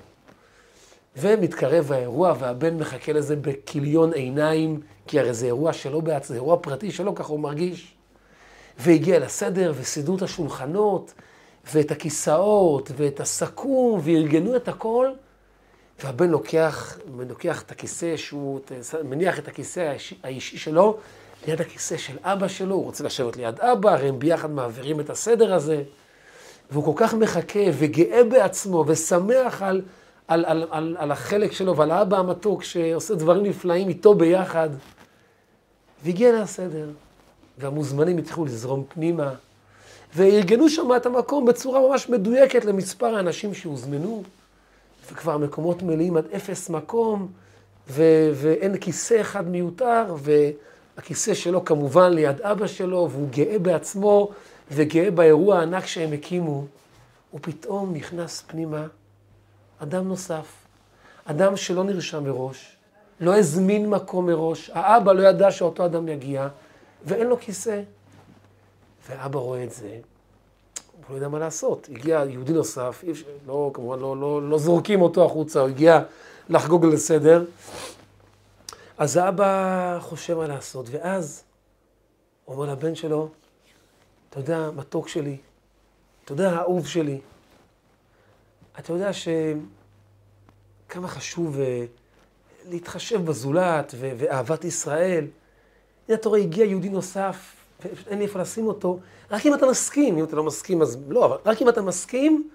ומתקרב 1.16 1.92
האירוע, 1.92 2.34
והבן 2.38 2.76
מחכה 2.76 3.12
לזה 3.12 3.36
בכיליון 3.36 4.12
עיניים, 4.12 4.80
כי 5.06 5.20
הרי 5.20 5.34
זה 5.34 5.46
אירוע 5.46 5.72
שלו 5.72 6.02
בעצמו, 6.02 6.28
זה 6.28 6.34
אירוע 6.34 6.56
פרטי 6.60 6.90
שלו, 6.90 7.14
ככה 7.14 7.32
הוא 7.32 7.40
מרגיש. 7.40 7.94
והגיע 8.78 9.18
לסדר, 9.18 9.72
וסידרו 9.76 10.16
את 10.16 10.22
השולחנות, 10.22 11.12
ואת 11.72 11.90
הכיסאות, 11.90 12.90
ואת 12.96 13.20
הסכו"ם, 13.20 14.00
וארגנו 14.02 14.56
את 14.56 14.68
הכל, 14.68 15.08
והבן 16.02 16.30
לוקח, 16.30 16.98
לוקח 17.28 17.62
את 17.62 17.70
הכיסא 17.70 18.16
שהוא, 18.16 18.60
מניח 19.04 19.38
את 19.38 19.48
הכיסא 19.48 19.94
האישי, 20.22 20.58
שלו 20.58 20.98
ליד 21.46 21.60
הכיסא 21.60 21.96
של 21.96 22.16
אבא 22.22 22.48
שלו, 22.48 22.74
הוא 22.74 22.84
רוצה 22.84 23.04
לשבת 23.04 23.36
ליד 23.36 23.60
אבא, 23.60 23.90
הרי 23.90 24.08
הם 24.08 24.18
ביחד 24.18 24.50
מעבירים 24.50 25.00
את 25.00 25.10
הסדר 25.10 25.54
הזה. 25.54 25.82
והוא 26.70 26.84
כל 26.84 26.92
כך 26.96 27.14
מחכה 27.14 27.60
וגאה 27.78 28.24
בעצמו 28.24 28.84
ושמח 28.86 29.62
על, 29.62 29.82
על, 30.28 30.44
על, 30.44 30.66
על, 30.70 30.96
על 30.98 31.10
החלק 31.10 31.52
שלו 31.52 31.76
ועל 31.76 31.90
האבא 31.90 32.18
המתוק 32.18 32.62
שעושה 32.62 33.14
דברים 33.14 33.42
נפלאים 33.42 33.88
איתו 33.88 34.14
ביחד. 34.14 34.68
והגיע 36.04 36.42
לסדר, 36.42 36.88
והמוזמנים 37.58 38.18
התחילו 38.18 38.46
לזרום 38.46 38.84
פנימה, 38.88 39.34
וארגנו 40.14 40.68
שם 40.68 40.96
את 40.96 41.06
המקום 41.06 41.46
בצורה 41.46 41.88
ממש 41.88 42.08
מדויקת 42.08 42.64
למספר 42.64 43.06
האנשים 43.16 43.54
שהוזמנו, 43.54 44.22
וכבר 45.12 45.32
המקומות 45.32 45.82
מלאים 45.82 46.16
עד 46.16 46.24
אפס 46.36 46.70
מקום, 46.70 47.28
ו- 47.88 48.30
ואין 48.34 48.76
כיסא 48.76 49.20
אחד 49.20 49.48
מיותר, 49.48 50.16
והכיסא 50.18 51.34
שלו 51.34 51.64
כמובן 51.64 52.12
ליד 52.12 52.40
אבא 52.40 52.66
שלו, 52.66 53.08
והוא 53.10 53.28
גאה 53.30 53.58
בעצמו, 53.58 54.30
וגאה 54.70 55.10
באירוע 55.10 55.58
הענק 55.58 55.86
שהם 55.86 56.12
הקימו, 56.12 56.64
ופתאום 57.34 57.94
נכנס 57.94 58.44
פנימה 58.46 58.86
אדם 59.78 60.08
נוסף, 60.08 60.46
אדם 61.24 61.56
שלא 61.56 61.84
נרשם 61.84 62.24
מראש, 62.24 62.76
לא 63.20 63.38
הזמין 63.38 63.90
מקום 63.90 64.26
מראש, 64.26 64.70
האבא 64.74 65.12
לא 65.12 65.22
ידע 65.28 65.50
שאותו 65.50 65.84
אדם 65.84 66.08
יגיע, 66.08 66.48
ואין 67.04 67.26
לו 67.26 67.40
כיסא. 67.40 67.80
ואבא 69.08 69.38
רואה 69.38 69.64
את 69.64 69.72
זה, 69.72 70.00
הוא 70.96 71.04
לא 71.10 71.14
יודע 71.14 71.28
מה 71.28 71.38
לעשות. 71.38 71.88
הגיע 71.92 72.24
יהודי 72.28 72.52
נוסף, 72.52 73.04
לא, 73.46 73.70
כמובן 73.74 73.98
לא, 73.98 74.16
לא, 74.16 74.50
לא 74.50 74.58
זורקים 74.58 75.02
אותו 75.02 75.24
החוצה, 75.24 75.60
הוא 75.60 75.68
הגיע 75.68 76.02
לחגוג 76.48 76.84
לסדר. 76.84 77.44
אז 78.98 79.16
האבא 79.16 79.98
חושב 80.00 80.36
מה 80.36 80.46
לעשות, 80.46 80.86
ואז 80.90 81.42
הוא 82.44 82.56
אומר 82.56 82.72
לבן 82.72 82.94
שלו, 82.94 83.28
אתה 84.30 84.40
יודע, 84.40 84.70
מתוק 84.76 85.08
שלי, 85.08 85.36
אתה 86.24 86.32
יודע, 86.32 86.50
האהוב 86.50 86.86
שלי, 86.86 87.20
אתה 88.78 88.92
יודע 88.92 89.10
שכמה 89.12 91.08
חשוב 91.08 91.60
אה, 91.60 91.84
להתחשב 92.68 93.24
בזולת 93.24 93.94
ואהבת 93.98 94.64
ישראל. 94.64 95.26
הנה, 96.08 96.16
אתה 96.16 96.28
רואה, 96.28 96.40
הגיע 96.40 96.64
יהודי 96.64 96.88
נוסף, 96.88 97.57
ואין 97.84 98.18
לי 98.18 98.24
איפה 98.24 98.38
לשים 98.38 98.66
אותו, 98.66 98.98
רק 99.30 99.46
אם 99.46 99.54
אתה 99.54 99.66
מסכים, 99.66 100.18
אם 100.18 100.24
אתה 100.24 100.36
לא 100.36 100.44
מסכים 100.44 100.82
אז 100.82 100.98
לא, 101.08 101.24
אבל 101.24 101.36
רק 101.46 101.62
אם 101.62 101.68
אתה 101.68 101.82
מסכים, 101.82 102.48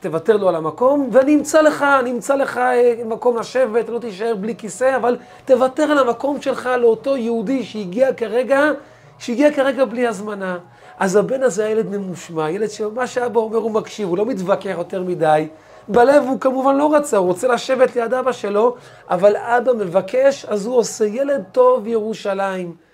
תוותר 0.00 0.36
לו 0.36 0.48
על 0.48 0.54
המקום, 0.54 1.08
ואני 1.12 1.34
אמצא 1.34 1.60
לך, 1.62 1.82
אני 1.82 2.10
אמצא 2.10 2.34
לך 2.34 2.58
אה, 2.58 2.94
מקום 3.04 3.38
לשבת, 3.38 3.88
לא 3.88 3.98
תישאר 3.98 4.34
בלי 4.34 4.54
כיסא, 4.56 4.96
אבל 4.96 5.16
תוותר 5.44 5.82
על 5.82 5.98
המקום 5.98 6.42
שלך 6.42 6.70
לאותו 6.80 7.16
יהודי 7.16 7.64
שהגיע 7.64 8.14
כרגע, 8.14 8.70
שהגיע 9.18 9.52
כרגע 9.52 9.84
בלי 9.84 10.06
הזמנה. 10.06 10.58
אז 10.98 11.16
הבן 11.16 11.42
הזה 11.42 11.66
הילד 11.66 11.96
ממושמע, 11.96 12.50
ילד 12.50 12.70
שמה 12.70 13.06
שאבא 13.06 13.40
אומר 13.40 13.56
הוא 13.56 13.70
מקשיב, 13.70 14.08
הוא 14.08 14.18
לא 14.18 14.26
מתווכח 14.26 14.74
יותר 14.78 15.02
מדי. 15.02 15.48
בלב 15.88 16.24
הוא 16.28 16.40
כמובן 16.40 16.76
לא 16.76 16.94
רצה, 16.94 17.16
הוא 17.16 17.26
רוצה 17.26 17.48
לשבת 17.48 17.96
ליד 17.96 18.14
אבא 18.14 18.32
שלו, 18.32 18.76
אבל 19.10 19.36
אבא 19.36 19.72
מבקש, 19.72 20.44
אז 20.44 20.66
הוא 20.66 20.76
עושה 20.76 21.04
ילד 21.04 21.44
טוב 21.52 21.86
ירושלים. 21.86 22.85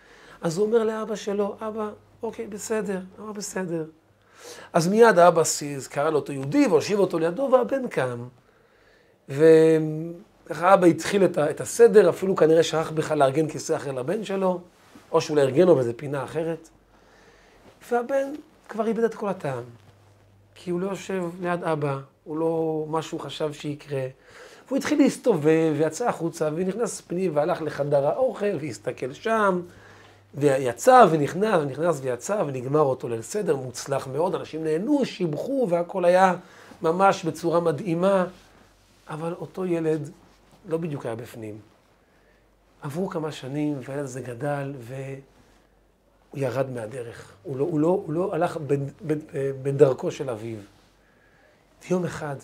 אז 0.43 0.59
הוא 0.59 0.67
אומר 0.67 0.85
לאבא 0.85 1.17
שלו, 1.17 1.57
אבא, 1.61 1.91
אוקיי, 2.23 2.47
בסדר, 2.47 3.01
אבא 3.19 3.33
בסדר. 3.33 3.85
אז 4.73 4.89
מיד 4.89 5.19
האבא 5.19 5.43
קרא 5.91 6.11
לו 6.11 6.17
אותו 6.17 6.33
יהודי 6.33 6.67
והושיב 6.67 6.99
אותו 6.99 7.19
לידו, 7.19 7.49
והבן 7.53 7.89
קם. 7.89 8.25
וככה 9.29 10.75
אבא 10.75 10.87
התחיל 10.87 11.25
את 11.25 11.61
הסדר, 11.61 12.11
אפילו 12.11 12.37
כנראה 12.37 12.63
שכח 12.63 12.91
בכלל 12.91 13.19
לארגן 13.19 13.49
כיסא 13.49 13.77
אחר 13.77 13.93
לבן 13.93 14.25
שלו, 14.25 14.61
או 15.13 15.21
שהוא 15.21 15.37
לא 15.37 15.43
ארגן 15.43 15.67
לו 15.67 15.75
באיזה 15.75 15.93
פינה 15.93 16.25
אחרת. 16.25 16.69
והבן 17.91 18.33
כבר 18.69 18.87
איבד 18.87 19.05
את 19.05 19.15
כל 19.15 19.29
הטעם, 19.29 19.65
כי 20.55 20.71
הוא 20.71 20.81
לא 20.81 20.87
יושב 20.87 21.25
ליד 21.41 21.65
אבא, 21.65 21.99
הוא 22.25 22.37
לא 22.37 22.85
מה 22.89 23.03
שהוא 23.03 23.21
חשב 23.21 23.53
שיקרה. 23.53 24.07
והוא 24.67 24.79
התחיל 24.79 24.99
להסתובב, 24.99 25.75
ויצא 25.79 26.09
החוצה, 26.09 26.49
ונכנס 26.55 27.01
פנים, 27.01 27.37
והלך 27.37 27.63
לחדר 27.63 28.07
האוכל, 28.07 28.57
והסתכל 28.61 29.13
שם, 29.13 29.61
ויצא 30.35 31.07
ונכנס, 31.11 31.61
ונכנס 31.62 31.99
ויצא, 32.03 32.43
ונגמר 32.47 32.81
אותו 32.81 33.09
ליל 33.09 33.23
סדר 33.23 33.57
מוצלח 33.57 34.07
מאוד, 34.07 34.35
אנשים 34.35 34.65
נהנו, 34.65 35.05
שיבחו, 35.05 35.67
והכל 35.71 36.05
היה 36.05 36.35
ממש 36.83 37.25
בצורה 37.25 37.61
מדהימה, 37.61 38.27
אבל 39.09 39.33
אותו 39.33 39.67
ילד 39.67 40.11
לא 40.69 40.77
בדיוק 40.77 41.07
היה 41.07 41.15
בפנים. 41.15 41.59
עברו 42.83 43.09
כמה 43.09 43.33
שנים, 43.33 43.79
והילד 43.85 44.05
הזה 44.05 44.21
גדל, 44.21 44.73
ו... 44.79 44.95
הוא 46.33 46.41
ירד 46.41 46.71
מהדרך. 46.71 47.33
הוא 47.43 47.57
לא, 47.57 47.65
הוא 47.65 47.81
לא, 47.81 47.89
הוא 47.89 48.12
לא 48.12 48.35
הלך 48.35 48.59
בדרכו 49.62 50.11
של 50.11 50.31
אביו. 50.31 50.59
ויום 51.89 52.05
אחד, 52.05 52.37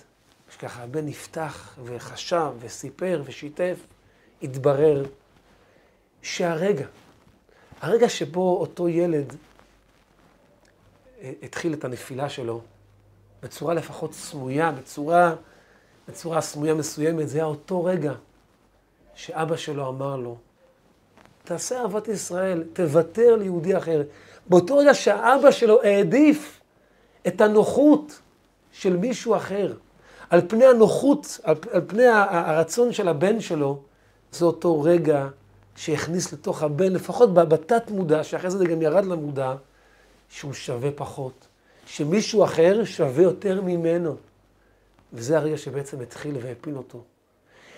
שככה 0.51 0.83
הבן 0.83 1.07
נפתח 1.07 1.79
וחשב 1.85 2.53
וסיפר 2.61 3.23
ושיתף, 3.25 3.77
התברר 4.43 5.05
שהרגע, 6.23 6.87
הרגע 7.81 8.09
שבו 8.09 8.57
אותו 8.61 8.89
ילד 8.89 9.37
אה, 11.21 11.33
התחיל 11.43 11.75
את 11.75 11.85
הנפילה 11.85 12.29
שלו, 12.29 12.61
בצורה 13.43 13.75
לפחות 13.75 14.13
סמויה, 14.15 14.73
בצורה, 14.73 15.35
בצורה 16.09 16.41
סמויה 16.41 16.75
מסוימת, 16.75 17.29
זה 17.29 17.39
היה 17.39 17.47
אותו 17.47 17.85
רגע 17.85 18.13
שאבא 19.15 19.57
שלו 19.57 19.89
אמר 19.89 20.17
לו, 20.17 20.37
תעשה 21.45 21.81
אהבת 21.81 22.09
ישראל, 22.09 22.65
תוותר 22.73 23.37
ליהודי 23.37 23.77
אחר. 23.77 24.03
באותו 24.49 24.77
רגע 24.77 24.95
שהאבא 24.95 25.51
שלו 25.51 25.83
העדיף 25.83 26.61
את 27.27 27.41
הנוחות 27.41 28.21
של 28.73 28.97
מישהו 28.97 29.37
אחר, 29.37 29.75
על 30.31 30.41
פני 30.49 30.67
הנוחות, 30.67 31.41
על, 31.43 31.55
על 31.73 31.81
פני 31.87 32.07
הרצון 32.07 32.93
של 32.93 33.09
הבן 33.09 33.41
שלו, 33.41 33.81
זה 34.33 34.45
אותו 34.45 34.83
רגע 34.83 35.29
שהכניס 35.79 36.33
לתוך 36.33 36.63
הבן, 36.63 36.93
לפחות 36.93 37.35
בתת 37.35 37.91
מודע, 37.91 38.25
שאחרי 38.25 38.51
זה 38.51 38.65
גם 38.65 38.83
ירד 38.83 39.05
למודע, 39.05 39.55
שהוא 40.29 40.53
שווה 40.53 40.91
פחות. 40.91 41.47
שמישהו 41.87 42.45
אחר 42.45 42.85
שווה 42.85 43.23
יותר 43.23 43.61
ממנו. 43.61 44.17
וזה 45.13 45.39
הרגע 45.39 45.59
שבעצם 45.59 46.01
התחיל 46.01 46.37
והפיל 46.43 46.77
אותו. 46.77 47.03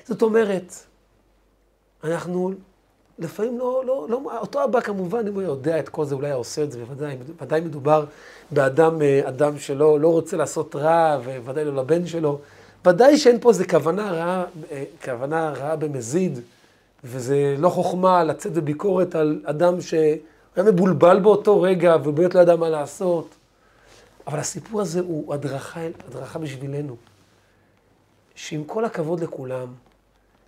זאת 0.05 0.23
אומרת, 0.23 0.75
אנחנו 2.05 2.53
לפעמים 3.19 3.59
לא, 3.59 3.83
לא, 3.87 4.07
לא, 4.11 4.39
אותו 4.39 4.65
אבא 4.65 4.81
כמובן, 4.81 5.27
אם 5.27 5.35
הוא 5.35 5.43
יודע 5.43 5.79
את 5.79 5.89
כל 5.89 6.05
זה, 6.05 6.15
אולי 6.15 6.27
היה 6.27 6.35
עושה 6.35 6.63
את 6.63 6.73
זה, 6.73 6.85
בוודאי, 6.85 7.17
ודאי 7.41 7.61
מדובר 7.61 8.05
באדם 8.51 9.03
אה, 9.03 9.29
אדם 9.29 9.59
שלא 9.59 10.01
לא 10.01 10.09
רוצה 10.09 10.37
לעשות 10.37 10.77
רע, 10.77 11.19
וודאי 11.45 11.65
לא 11.65 11.77
לבן 11.77 12.07
שלו. 12.07 12.39
ודאי 12.87 13.17
שאין 13.17 13.41
פה 13.41 13.49
איזה 13.49 13.67
כוונה 13.67 14.13
רעה, 14.13 14.45
אה, 14.71 14.85
כוונה 15.05 15.51
רעה 15.51 15.77
במזיד, 15.77 16.41
וזה 17.05 17.55
לא 17.59 17.69
חוכמה 17.69 18.25
לצאת 18.25 18.53
בביקורת 18.53 19.15
על 19.15 19.43
אדם 19.45 19.81
שהיה 19.81 20.17
מבולבל 20.57 21.21
באותו 21.21 21.63
רגע, 21.63 21.97
ובאמת 22.05 22.35
לא 22.35 22.41
ידע 22.41 22.57
מה 22.57 22.69
לעשות. 22.69 23.35
אבל 24.27 24.39
הסיפור 24.39 24.81
הזה 24.81 25.01
הוא 25.01 25.35
הדרכה, 25.35 25.81
הדרכה 26.09 26.39
בשבילנו. 26.39 26.97
שעם 28.35 28.65
כל 28.65 28.85
הכבוד 28.85 29.21
לכולם, 29.21 29.67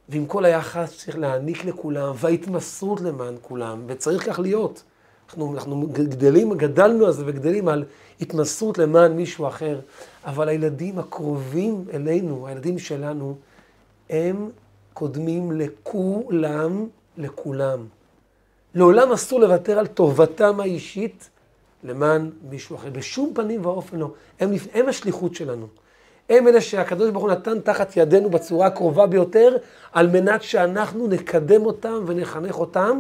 ועם 0.09 0.27
כל 0.27 0.45
היחס 0.45 0.91
שצריך 0.91 1.19
להעניק 1.19 1.65
לכולם, 1.65 2.15
וההתמסרות 2.17 3.01
למען 3.01 3.35
כולם, 3.43 3.85
וצריך 3.87 4.25
כך 4.27 4.39
להיות. 4.39 4.83
אנחנו, 5.29 5.55
אנחנו 5.55 5.89
גדלים, 5.93 6.55
גדלנו 6.55 7.07
על 7.07 7.13
זה 7.13 7.23
וגדלים 7.27 7.69
על 7.69 7.85
התמסרות 8.21 8.79
למען 8.79 9.13
מישהו 9.13 9.49
אחר, 9.49 9.81
אבל 10.25 10.49
הילדים 10.49 10.99
הקרובים 10.99 11.85
אלינו, 11.93 12.47
הילדים 12.47 12.79
שלנו, 12.79 13.37
הם 14.11 14.51
קודמים 14.95 15.53
לכולם, 15.53 16.87
לכולם. 17.19 17.87
לעולם 18.75 19.13
אסור 19.13 19.41
לוותר 19.41 19.79
על 19.79 19.87
טובתם 19.87 20.61
האישית 20.61 21.31
למען 21.85 22.31
מישהו 22.51 22.77
אחר. 22.77 22.91
בשום 22.91 23.33
פנים 23.35 23.67
ואופן 23.67 23.99
לא. 23.99 24.11
הם, 24.41 24.51
הם 24.75 24.89
השליחות 24.89 25.35
שלנו. 25.35 25.67
הם 26.31 26.49
אלה 26.49 26.61
שהקדוש 26.61 27.11
ברוך 27.11 27.25
הוא 27.25 27.31
נתן 27.31 27.61
תחת 27.61 27.97
ידינו 27.97 28.31
בצורה 28.31 28.67
הקרובה 28.67 29.07
ביותר, 29.07 29.57
על 29.93 30.07
מנת 30.07 30.43
שאנחנו 30.43 31.07
נקדם 31.07 31.67
אותם 31.67 32.05
ונחנך 32.07 32.59
אותם, 32.59 32.99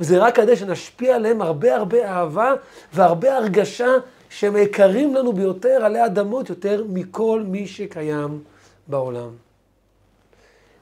וזה 0.00 0.18
רק 0.18 0.36
כדי 0.36 0.56
שנשפיע 0.56 1.16
עליהם 1.16 1.42
הרבה 1.42 1.76
הרבה 1.76 2.10
אהבה 2.10 2.54
והרבה 2.92 3.36
הרגשה 3.36 3.90
שהם 4.30 4.56
יקרים 4.56 5.14
לנו 5.14 5.32
ביותר 5.32 5.84
עלי 5.84 6.04
אדמות 6.04 6.50
יותר 6.50 6.84
מכל 6.88 7.42
מי 7.46 7.66
שקיים 7.66 8.40
בעולם. 8.86 9.47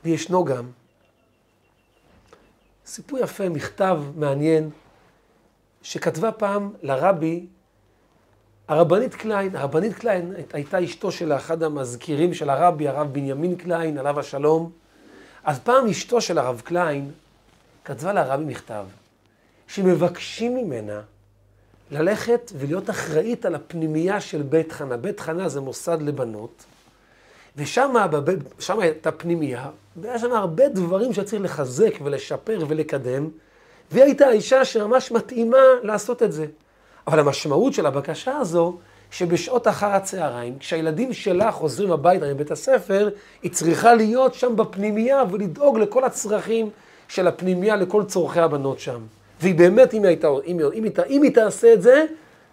וישנו 0.06 0.44
גם 0.44 0.70
סיפור 2.86 3.18
יפה, 3.18 3.48
מכתב 3.48 4.00
מעניין, 4.16 4.70
שכתבה 5.82 6.32
פעם 6.32 6.72
לרבי 6.82 7.46
הרבנית 8.68 9.14
קליין, 9.14 9.56
הרבנית 9.56 9.94
קליין 9.94 10.34
הייתה 10.52 10.84
אשתו 10.84 11.12
של 11.12 11.32
אחד 11.32 11.62
המזכירים 11.62 12.34
של 12.34 12.50
הרבי, 12.50 12.88
הרב 12.88 13.12
בנימין 13.12 13.56
קליין, 13.56 13.98
עליו 13.98 14.20
השלום. 14.20 14.70
אז 15.44 15.58
פעם 15.58 15.86
אשתו 15.86 16.20
של 16.20 16.38
הרב 16.38 16.60
קליין 16.64 17.10
כתבה 17.84 18.12
לרבי 18.12 18.44
מכתב, 18.44 18.86
שמבקשים 19.68 20.54
ממנה 20.56 21.00
ללכת 21.90 22.52
ולהיות 22.58 22.90
אחראית 22.90 23.44
על 23.44 23.54
הפנימייה 23.54 24.20
של 24.20 24.42
בית 24.42 24.72
חנה. 24.72 24.96
בית 24.96 25.20
חנה 25.20 25.48
זה 25.48 25.60
מוסד 25.60 26.02
לבנות, 26.02 26.64
ושם 27.56 27.94
הייתה 28.78 29.10
פנימייה, 29.12 29.66
והיה 29.96 30.18
שם 30.18 30.32
הרבה 30.32 30.68
דברים 30.68 31.12
שצריך 31.12 31.42
לחזק 31.42 31.94
ולשפר 32.04 32.64
ולקדם, 32.68 33.28
והיא 33.90 34.04
הייתה 34.04 34.26
האישה 34.26 34.64
שממש 34.64 35.12
מתאימה 35.12 35.56
לעשות 35.82 36.22
את 36.22 36.32
זה. 36.32 36.46
אבל 37.06 37.18
המשמעות 37.18 37.72
של 37.72 37.86
הבקשה 37.86 38.36
הזו, 38.36 38.76
שבשעות 39.10 39.68
אחר 39.68 39.86
הצהריים, 39.86 40.58
כשהילדים 40.58 41.12
שלה 41.12 41.52
חוזרים 41.52 41.92
הביתה 41.92 42.34
מבית 42.34 42.50
הספר, 42.50 43.08
היא 43.42 43.50
צריכה 43.50 43.94
להיות 43.94 44.34
שם 44.34 44.56
בפנימייה 44.56 45.22
ולדאוג 45.30 45.78
לכל 45.78 46.04
הצרכים 46.04 46.70
של 47.08 47.26
הפנימייה, 47.26 47.76
לכל 47.76 48.04
צורכי 48.04 48.40
הבנות 48.40 48.78
שם. 48.78 49.00
והיא 49.40 49.54
באמת, 49.54 49.94
אם 49.94 50.02
היא, 50.02 50.08
הייתה, 50.08 50.28
אם, 50.46 50.60
אם, 50.60 50.84
אם, 50.84 50.84
אם 51.08 51.22
היא 51.22 51.34
תעשה 51.34 51.72
את 51.72 51.82
זה, 51.82 52.04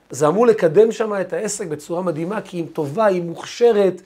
זה 0.09 0.27
אמור 0.27 0.47
לקדם 0.47 0.91
שם 0.91 1.13
את 1.21 1.33
העסק 1.33 1.67
בצורה 1.67 2.01
מדהימה, 2.01 2.41
כי 2.41 2.57
היא 2.57 2.65
טובה, 2.73 3.05
היא 3.05 3.21
מוכשרת, 3.21 3.75
היא 3.75 4.01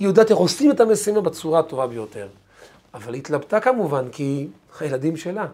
יודעת 0.00 0.30
איך 0.30 0.38
עושים 0.38 0.70
את 0.70 0.80
המשימה 0.80 1.20
בצורה 1.20 1.60
הטובה 1.60 1.86
ביותר. 1.86 2.28
אבל 2.94 3.14
היא 3.14 3.20
התלבטה 3.20 3.60
כמובן, 3.60 4.08
כי 4.12 4.48
הילדים 4.80 5.16
שלה 5.16 5.46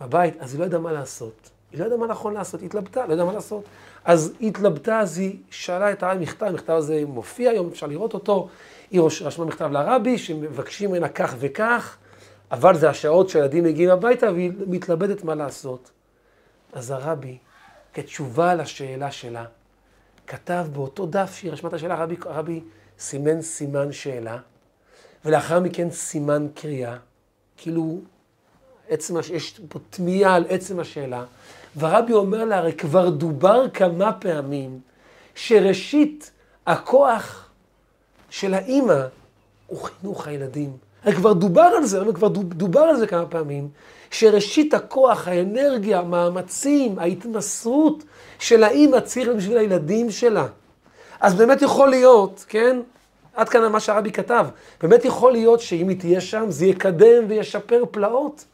בבית, 0.00 0.34
אז 0.38 0.52
היא 0.52 0.60
לא 0.60 0.64
ידעה 0.64 0.80
מה 0.80 0.92
לעשות. 0.92 1.50
היא 1.72 1.80
לא 1.80 1.86
ידעה 1.86 1.98
מה 1.98 2.06
נכון 2.06 2.34
לעשות, 2.34 2.60
היא 2.60 2.66
התלבטה, 2.66 3.06
לא 3.06 3.12
ידעה 3.12 3.26
מה 3.26 3.32
לעשות. 3.32 3.64
אז 4.04 4.32
היא 4.40 4.48
התלבטה, 4.48 5.00
אז 5.00 5.18
היא 5.18 5.36
שאלה 5.50 5.92
את 5.92 6.02
הרבי 6.02 6.22
מכתב, 6.22 6.46
המכתב 6.46 6.72
הזה 6.72 7.02
מופיע 7.06 7.50
היום, 7.50 7.68
אפשר 7.68 7.86
לראות 7.86 8.14
אותו. 8.14 8.48
היא 8.90 9.00
רשמה 9.00 9.44
מכתב 9.44 9.70
לרבי, 9.72 10.18
שמבקשים 10.18 10.90
ממנה 10.90 11.08
כך 11.08 11.34
וכך, 11.38 11.96
אבל 12.50 12.76
זה 12.76 12.90
השעות 12.90 13.28
שהילדים 13.28 13.64
מגיעים 13.64 13.90
הביתה, 13.90 14.32
והיא 14.32 14.52
מתלבטת 14.66 15.24
מה 15.24 15.34
לעשות. 15.34 15.90
אז 16.72 16.90
הרבי, 16.90 17.38
כתשובה 17.94 18.54
לשאלה 18.54 19.10
שלה, 19.10 19.44
כתב 20.26 20.66
באותו 20.72 21.06
דף 21.06 21.34
שהיא 21.34 21.52
רשמה 21.52 21.68
את 21.68 21.74
השאלה, 21.74 21.94
הרבי, 21.94 22.16
הרבי 22.24 22.60
סימן 22.98 23.42
סימן 23.42 23.92
שאלה, 23.92 24.38
ולאחר 25.24 25.60
מכן 25.60 25.90
סימן 25.90 26.46
קריאה, 26.54 26.96
כאילו 27.56 27.98
עצם, 28.88 29.14
יש 29.34 29.60
פה 29.68 29.78
תמיהה 29.90 30.34
על 30.34 30.44
עצם 30.48 30.80
השאלה, 30.80 31.24
והרבי 31.76 32.12
אומר 32.12 32.44
לה, 32.44 32.58
הרי 32.58 32.72
כבר 32.72 33.10
דובר 33.10 33.68
כמה 33.68 34.12
פעמים, 34.12 34.80
שראשית 35.34 36.30
הכוח 36.66 37.48
של 38.30 38.54
האימא 38.54 39.02
הוא 39.66 39.78
חינוך 39.82 40.26
הילדים. 40.26 40.76
הרי 41.04 41.14
כבר 41.14 41.32
דובר 41.32 41.70
על 41.76 41.84
זה, 41.84 42.00
כבר 42.14 42.28
דובר 42.28 42.80
על 42.80 42.96
זה 42.96 43.06
כמה 43.06 43.26
פעמים, 43.26 43.68
שראשית 44.10 44.74
הכוח, 44.74 45.28
האנרגיה, 45.28 45.98
המאמצים, 45.98 46.98
ההתמסרות 46.98 48.04
של 48.38 48.64
האימא 48.64 49.00
צריך 49.00 49.28
בשביל 49.36 49.58
הילדים 49.58 50.10
שלה. 50.10 50.46
אז 51.20 51.34
באמת 51.34 51.62
יכול 51.62 51.88
להיות, 51.88 52.44
כן? 52.48 52.80
עד 53.34 53.48
כאן 53.48 53.72
מה 53.72 53.80
שהרבי 53.80 54.12
כתב. 54.12 54.46
באמת 54.82 55.04
יכול 55.04 55.32
להיות 55.32 55.60
שאם 55.60 55.88
היא 55.88 56.00
תהיה 56.00 56.20
שם, 56.20 56.44
זה 56.48 56.66
יקדם 56.66 57.24
וישפר 57.28 57.84
פלאות. 57.90 58.44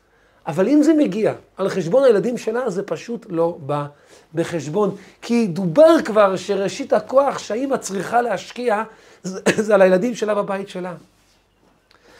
אבל 0.46 0.68
אם 0.68 0.82
זה 0.82 0.94
מגיע 0.94 1.32
על 1.56 1.68
חשבון 1.68 2.04
הילדים 2.04 2.38
שלה, 2.38 2.70
זה 2.70 2.82
פשוט 2.82 3.26
לא 3.28 3.56
בא 3.60 3.86
בחשבון. 4.34 4.96
כי 5.22 5.46
דובר 5.46 6.02
כבר 6.04 6.36
שראשית 6.36 6.92
הכוח 6.92 7.38
שהאימא 7.38 7.76
צריכה 7.76 8.22
להשקיע, 8.22 8.82
זה, 9.22 9.40
זה 9.64 9.74
על 9.74 9.82
הילדים 9.82 10.14
שלה 10.14 10.34
בבית 10.34 10.68
שלה. 10.68 10.94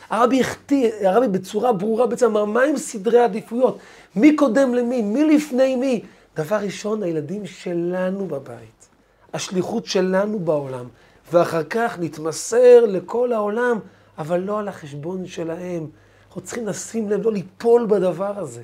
הרבי 0.09 0.41
החטיא, 0.41 0.91
הרבי 1.01 1.27
בצורה 1.27 1.73
ברורה 1.73 2.07
בעצם 2.07 2.25
אמר, 2.25 2.45
מה 2.45 2.63
עם 2.63 2.77
סדרי 2.77 3.19
העדיפויות? 3.19 3.77
מי 4.15 4.35
קודם 4.35 4.73
למי? 4.73 5.01
מי 5.01 5.35
לפני 5.35 5.75
מי? 5.75 6.01
דבר 6.35 6.55
ראשון, 6.55 7.03
הילדים 7.03 7.45
שלנו 7.45 8.25
בבית. 8.27 8.87
השליחות 9.33 9.85
שלנו 9.85 10.39
בעולם. 10.39 10.85
ואחר 11.31 11.63
כך 11.63 11.97
נתמסר 11.99 12.85
לכל 12.85 13.33
העולם, 13.33 13.79
אבל 14.17 14.39
לא 14.39 14.59
על 14.59 14.67
החשבון 14.67 15.27
שלהם. 15.27 15.87
אנחנו 16.27 16.41
צריכים 16.41 16.67
לשים 16.67 17.09
לב, 17.09 17.21
לא 17.21 17.31
ליפול 17.31 17.85
בדבר 17.85 18.39
הזה. 18.39 18.63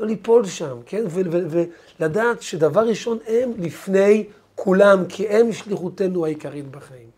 לא 0.00 0.06
ליפול 0.06 0.46
שם, 0.46 0.78
כן? 0.86 1.04
ולדעת 1.98 2.42
שדבר 2.42 2.86
ראשון 2.86 3.18
הם 3.26 3.52
לפני 3.58 4.24
כולם, 4.54 5.04
כי 5.08 5.28
הם 5.28 5.52
שליחותנו 5.52 6.24
העיקרית 6.24 6.70
בחיים. 6.70 7.10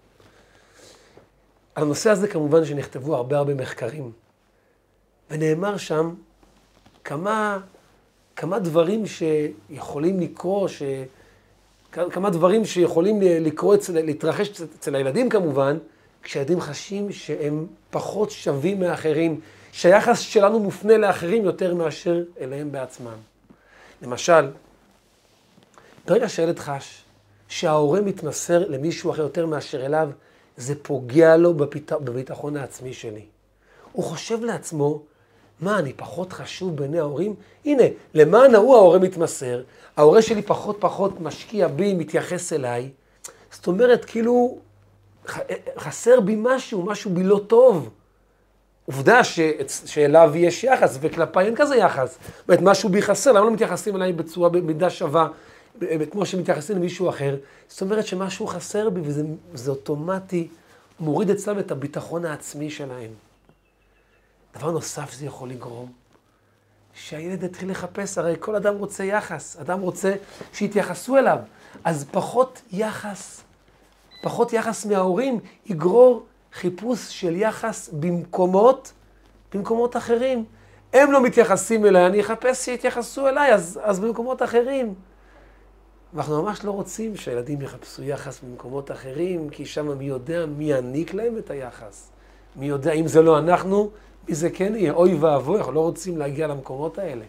הנושא 1.76 2.10
הזה 2.10 2.28
כמובן 2.28 2.64
שנכתבו 2.64 3.16
הרבה 3.16 3.38
הרבה 3.38 3.54
מחקרים. 3.54 4.12
ונאמר 5.30 5.76
שם 5.76 6.14
כמה, 7.04 7.58
כמה 8.36 8.58
דברים 8.58 9.06
שיכולים 9.06 10.20
לקרות. 10.20 10.70
כמה 11.92 12.30
דברים 12.30 12.64
שיכולים 12.64 13.18
לקרות, 13.22 13.80
להתרחש 13.94 14.60
אצל 14.78 14.94
הילדים 14.94 15.28
כמובן, 15.28 15.78
כשהילדים 16.22 16.60
חשים 16.60 17.12
שהם 17.12 17.66
פחות 17.90 18.30
שווים 18.30 18.80
מאחרים, 18.80 19.40
שהיחס 19.72 20.18
שלנו 20.18 20.58
מופנה 20.58 20.96
לאחרים 20.96 21.44
יותר 21.44 21.74
מאשר 21.74 22.22
אליהם 22.40 22.72
בעצמם. 22.72 23.16
למשל, 24.02 24.48
ברגע 26.06 26.28
שהילד 26.28 26.58
חש 26.58 27.04
שההורה 27.48 28.00
מתמסר 28.00 28.68
למישהו 28.68 29.10
אחר 29.10 29.22
יותר 29.22 29.46
מאשר 29.46 29.86
אליו, 29.86 30.10
זה 30.56 30.74
פוגע 30.82 31.36
לו 31.36 31.54
בביט... 31.54 31.92
בביטחון 31.92 32.56
העצמי 32.56 32.92
שלי. 32.92 33.24
הוא 33.92 34.04
חושב 34.04 34.44
לעצמו, 34.44 35.02
מה, 35.62 35.78
אני 35.78 35.92
פחות 35.92 36.32
חשוב 36.32 36.76
בעיני 36.76 36.98
ההורים? 36.98 37.34
הנה, 37.64 37.82
למען 38.14 38.54
ההוא 38.54 38.76
ההורה 38.76 38.98
מתמסר, 38.98 39.62
ההורה 39.96 40.22
שלי 40.22 40.42
פחות 40.42 40.76
פחות 40.80 41.20
משקיע 41.20 41.68
בי, 41.68 41.94
מתייחס 41.94 42.52
אליי. 42.52 42.90
זאת 43.50 43.66
אומרת, 43.66 44.04
כאילו, 44.04 44.58
חסר 45.78 46.20
בי 46.20 46.36
משהו, 46.38 46.82
משהו 46.82 47.10
בי 47.10 47.22
לא 47.22 47.40
טוב. 47.46 47.90
עובדה 48.86 49.24
ש... 49.24 49.40
שאליו 49.86 50.32
יש 50.34 50.64
יחס, 50.64 50.98
וכלפיי 51.00 51.46
אין 51.46 51.56
כזה 51.56 51.76
יחס. 51.76 52.18
זאת 52.38 52.48
אומרת, 52.48 52.62
משהו 52.62 52.88
בי 52.88 53.02
חסר, 53.02 53.32
למה 53.32 53.44
לא 53.44 53.50
מתייחסים 53.50 53.96
אליי 53.96 54.12
בצורה, 54.12 54.48
במידה 54.48 54.90
שווה, 54.90 55.28
כמו 56.10 56.26
שמתייחסים 56.26 56.76
למישהו 56.76 57.08
אחר? 57.08 57.36
זאת 57.68 57.82
אומרת 57.82 58.06
שמשהו 58.06 58.46
חסר 58.46 58.90
בי, 58.90 59.00
וזה 59.52 59.70
אוטומטי 59.70 60.48
מוריד 61.00 61.30
אצלם 61.30 61.58
את 61.58 61.70
הביטחון 61.70 62.24
העצמי 62.24 62.70
שלהם. 62.70 63.31
דבר 64.54 64.70
נוסף 64.70 65.12
זה 65.12 65.26
יכול 65.26 65.48
לגרום, 65.48 65.92
שהילד 66.94 67.42
יתחיל 67.42 67.70
לחפש, 67.70 68.18
הרי 68.18 68.36
כל 68.40 68.56
אדם 68.56 68.76
רוצה 68.78 69.04
יחס, 69.04 69.56
אדם 69.60 69.80
רוצה 69.80 70.14
שיתייחסו 70.52 71.18
אליו, 71.18 71.38
אז 71.84 72.06
פחות 72.10 72.62
יחס, 72.72 73.40
פחות 74.22 74.52
יחס 74.52 74.86
מההורים 74.86 75.40
יגרור 75.66 76.26
חיפוש 76.52 77.20
של 77.20 77.36
יחס 77.36 77.90
במקומות, 77.92 78.92
במקומות 79.54 79.96
אחרים. 79.96 80.44
הם 80.92 81.12
לא 81.12 81.22
מתייחסים 81.22 81.86
אליי, 81.86 82.06
אני 82.06 82.20
אחפש 82.20 82.64
שיתייחסו 82.64 83.28
אליי, 83.28 83.54
אז, 83.54 83.80
אז 83.82 84.00
במקומות 84.00 84.42
אחרים. 84.42 84.94
ואנחנו 86.14 86.42
ממש 86.42 86.64
לא 86.64 86.70
רוצים 86.70 87.16
שהילדים 87.16 87.62
יחפשו 87.62 88.02
יחס 88.02 88.40
במקומות 88.40 88.90
אחרים, 88.90 89.50
כי 89.50 89.66
שם 89.66 89.98
מי 89.98 90.04
יודע 90.04 90.46
מי 90.46 90.64
יעניק 90.64 91.14
להם 91.14 91.38
את 91.38 91.50
היחס. 91.50 92.10
מי 92.56 92.66
יודע, 92.66 92.92
אם 92.92 93.08
זה 93.08 93.22
לא 93.22 93.38
אנחנו, 93.38 93.90
מי 94.28 94.34
זה 94.34 94.50
כן 94.50 94.74
יהיה? 94.76 94.92
אוי 94.92 95.14
ואבוי, 95.14 95.58
אנחנו 95.58 95.72
לא 95.72 95.80
רוצים 95.80 96.18
להגיע 96.18 96.46
למקומות 96.46 96.98
האלה. 96.98 97.24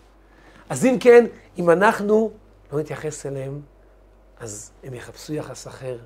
אז 0.70 0.86
אם 0.86 0.98
כן, 1.00 1.26
אם 1.58 1.70
אנחנו 1.70 2.32
לא 2.74 2.80
נתייחס 2.80 3.26
אליהם, 3.26 3.62
אז 4.40 4.72
הם 4.84 4.94
יחפשו 4.94 5.34
יחס 5.34 5.68
אחר. 5.68 5.98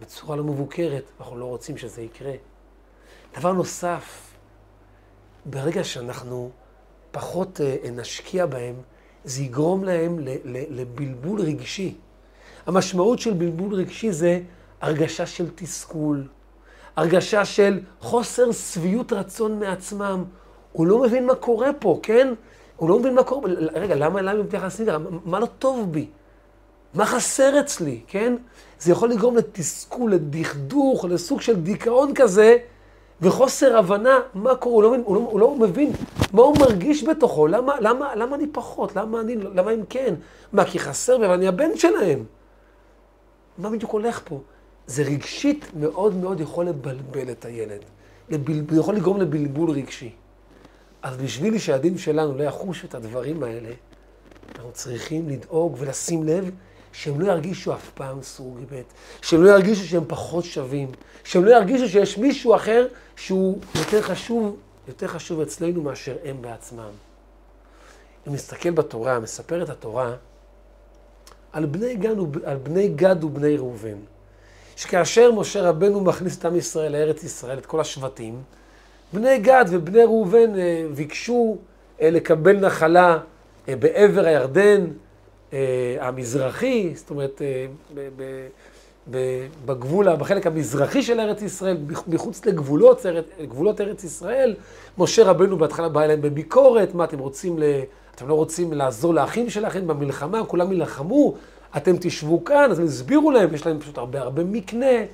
בצורה 0.00 0.36
לא 0.36 0.44
מבוקרת, 0.44 1.04
אנחנו 1.20 1.38
לא 1.38 1.44
רוצים 1.44 1.76
שזה 1.76 2.02
יקרה. 2.02 2.32
דבר 3.38 3.52
נוסף, 3.52 4.32
ברגע 5.46 5.84
שאנחנו 5.84 6.50
פחות 7.10 7.60
uh, 7.60 7.88
נשקיע 7.90 8.46
בהם, 8.46 8.74
זה 9.24 9.42
יגרום 9.42 9.84
להם 9.84 10.18
לבלבול 10.44 11.40
רגשי. 11.40 11.94
המשמעות 12.66 13.18
של 13.18 13.32
בלבול 13.32 13.74
רגשי 13.74 14.12
זה 14.12 14.40
הרגשה 14.80 15.26
של 15.26 15.50
תסכול, 15.54 16.28
הרגשה 16.96 17.44
של 17.44 17.80
חוסר 18.00 18.52
שביעות 18.52 19.12
רצון 19.12 19.60
מעצמם. 19.60 20.24
הוא 20.72 20.86
לא 20.86 20.98
מבין 20.98 21.26
מה 21.26 21.34
קורה 21.34 21.72
פה, 21.78 22.00
כן? 22.02 22.34
הוא 22.76 22.88
לא 22.88 22.98
מבין 22.98 23.14
מה 23.14 23.22
קורה. 23.22 23.50
רגע, 23.74 23.94
למה, 23.94 24.22
למה 24.22 24.42
מתייחסים 24.42 24.86
ככה? 24.86 24.98
מה 25.24 25.40
לא 25.40 25.46
טוב 25.46 25.92
בי? 25.92 26.06
מה 26.94 27.06
חסר 27.06 27.60
אצלי, 27.60 28.00
כן? 28.06 28.36
זה 28.78 28.92
יכול 28.92 29.10
לגרום 29.10 29.36
לתסכול, 29.36 30.12
לדכדוך, 30.12 31.04
לסוג 31.04 31.40
של 31.40 31.56
דיכאון 31.56 32.14
כזה, 32.14 32.56
וחוסר 33.20 33.78
הבנה 33.78 34.18
מה 34.34 34.54
קורה, 34.54 34.86
הוא 34.86 34.96
לא, 34.96 35.02
הוא 35.04 35.16
לא, 35.16 35.20
הוא 35.20 35.40
לא 35.40 35.54
מבין 35.54 35.92
מה 36.32 36.42
הוא 36.42 36.58
מרגיש 36.58 37.04
בתוכו, 37.04 37.46
למה, 37.46 37.80
למה, 37.80 38.14
למה 38.14 38.36
אני 38.36 38.46
פחות, 38.46 38.96
למה, 38.96 39.20
אני, 39.20 39.36
למה 39.36 39.70
הם 39.70 39.80
כן? 39.88 40.14
מה, 40.52 40.64
כי 40.64 40.78
חסר 40.78 41.16
אבל 41.16 41.30
אני 41.30 41.48
הבן 41.48 41.76
שלהם. 41.76 42.24
מה 43.58 43.70
בדיוק 43.70 43.92
הולך 43.92 44.20
פה? 44.24 44.40
זה 44.90 45.02
רגשית 45.02 45.64
מאוד 45.74 46.14
מאוד 46.14 46.40
יכול 46.40 46.66
לבלבל 46.66 47.30
את 47.30 47.44
הילד. 47.44 47.80
לבל... 48.28 48.78
יכול 48.78 48.96
לגרום 48.96 49.20
לבלבול 49.20 49.70
רגשי. 49.70 50.12
אז 51.02 51.16
בשביל 51.16 51.58
שהילדים 51.58 51.98
שלנו 51.98 52.38
לא 52.38 52.42
יחושו 52.42 52.86
את 52.86 52.94
הדברים 52.94 53.42
האלה, 53.42 53.70
אנחנו 54.54 54.72
צריכים 54.72 55.28
לדאוג 55.28 55.76
ולשים 55.78 56.24
לב 56.24 56.50
שהם 56.92 57.20
לא 57.20 57.32
ירגישו 57.32 57.74
אף 57.74 57.90
פעם 57.94 58.22
סוג 58.22 58.58
ב', 58.70 58.80
שהם 59.22 59.44
לא 59.44 59.50
ירגישו 59.50 59.84
שהם 59.84 60.04
פחות 60.06 60.44
שווים, 60.44 60.88
שהם 61.24 61.44
לא 61.44 61.50
ירגישו 61.50 61.88
שיש 61.88 62.18
מישהו 62.18 62.54
אחר 62.54 62.86
שהוא 63.16 63.58
יותר 63.74 64.02
חשוב, 64.02 64.56
יותר 64.88 65.06
חשוב 65.06 65.40
אצלנו 65.40 65.82
מאשר 65.82 66.16
הם 66.24 66.42
בעצמם. 66.42 66.92
אם 68.28 68.34
נסתכל 68.34 68.70
בתורה, 68.70 69.18
מספרת 69.18 69.68
התורה 69.68 70.14
על 71.52 71.66
בני 71.66 71.94
גד, 71.94 72.14
על 72.44 72.56
בני 72.56 72.88
גד 72.88 73.24
ובני 73.24 73.56
ראובן. 73.56 73.98
שכאשר 74.80 75.32
משה 75.32 75.68
רבנו 75.68 76.00
מכניס 76.00 76.38
את 76.38 76.44
עם 76.44 76.56
ישראל 76.56 76.92
לארץ 76.92 77.24
ישראל, 77.24 77.58
את 77.58 77.66
כל 77.66 77.80
השבטים, 77.80 78.42
בני 79.12 79.38
גד 79.38 79.64
ובני 79.68 80.04
ראובן 80.04 80.58
אה, 80.58 80.84
ביקשו 80.94 81.56
אה, 82.00 82.10
לקבל 82.10 82.56
נחלה 82.56 83.18
אה, 83.68 83.76
בעבר 83.76 84.24
הירדן 84.24 84.86
המזרחי, 86.00 86.92
זאת 86.94 87.10
אומרת, 87.10 87.42
בגבול, 89.64 90.16
בחלק 90.16 90.46
המזרחי 90.46 91.02
של 91.02 91.20
ארץ 91.20 91.42
ישראל, 91.42 91.76
מחוץ 92.06 92.46
לגבולות, 92.46 93.06
לגבולות 93.40 93.80
ארץ 93.80 94.04
ישראל. 94.04 94.54
משה 94.98 95.24
רבנו 95.24 95.58
בהתחלה 95.58 95.88
בא 95.88 96.02
אליהם 96.02 96.20
בביקורת, 96.20 96.94
מה 96.94 97.04
אתם 97.04 97.18
רוצים. 97.18 97.58
אתם 98.14 98.28
לא 98.28 98.34
רוצים 98.34 98.72
לעזור 98.72 99.14
לאחים 99.14 99.50
שלכם 99.50 99.86
במלחמה, 99.86 100.44
כולם 100.44 100.72
יילחמו, 100.72 101.34
אתם 101.76 101.96
תשבו 102.00 102.44
כאן, 102.44 102.70
אז 102.70 102.78
הם 102.78 102.84
הסבירו 102.84 103.30
להם, 103.30 103.54
יש 103.54 103.66
להם 103.66 103.80
פשוט 103.80 103.98
הרבה 103.98 104.20
הרבה 104.20 104.44
מקנה, 104.44 105.04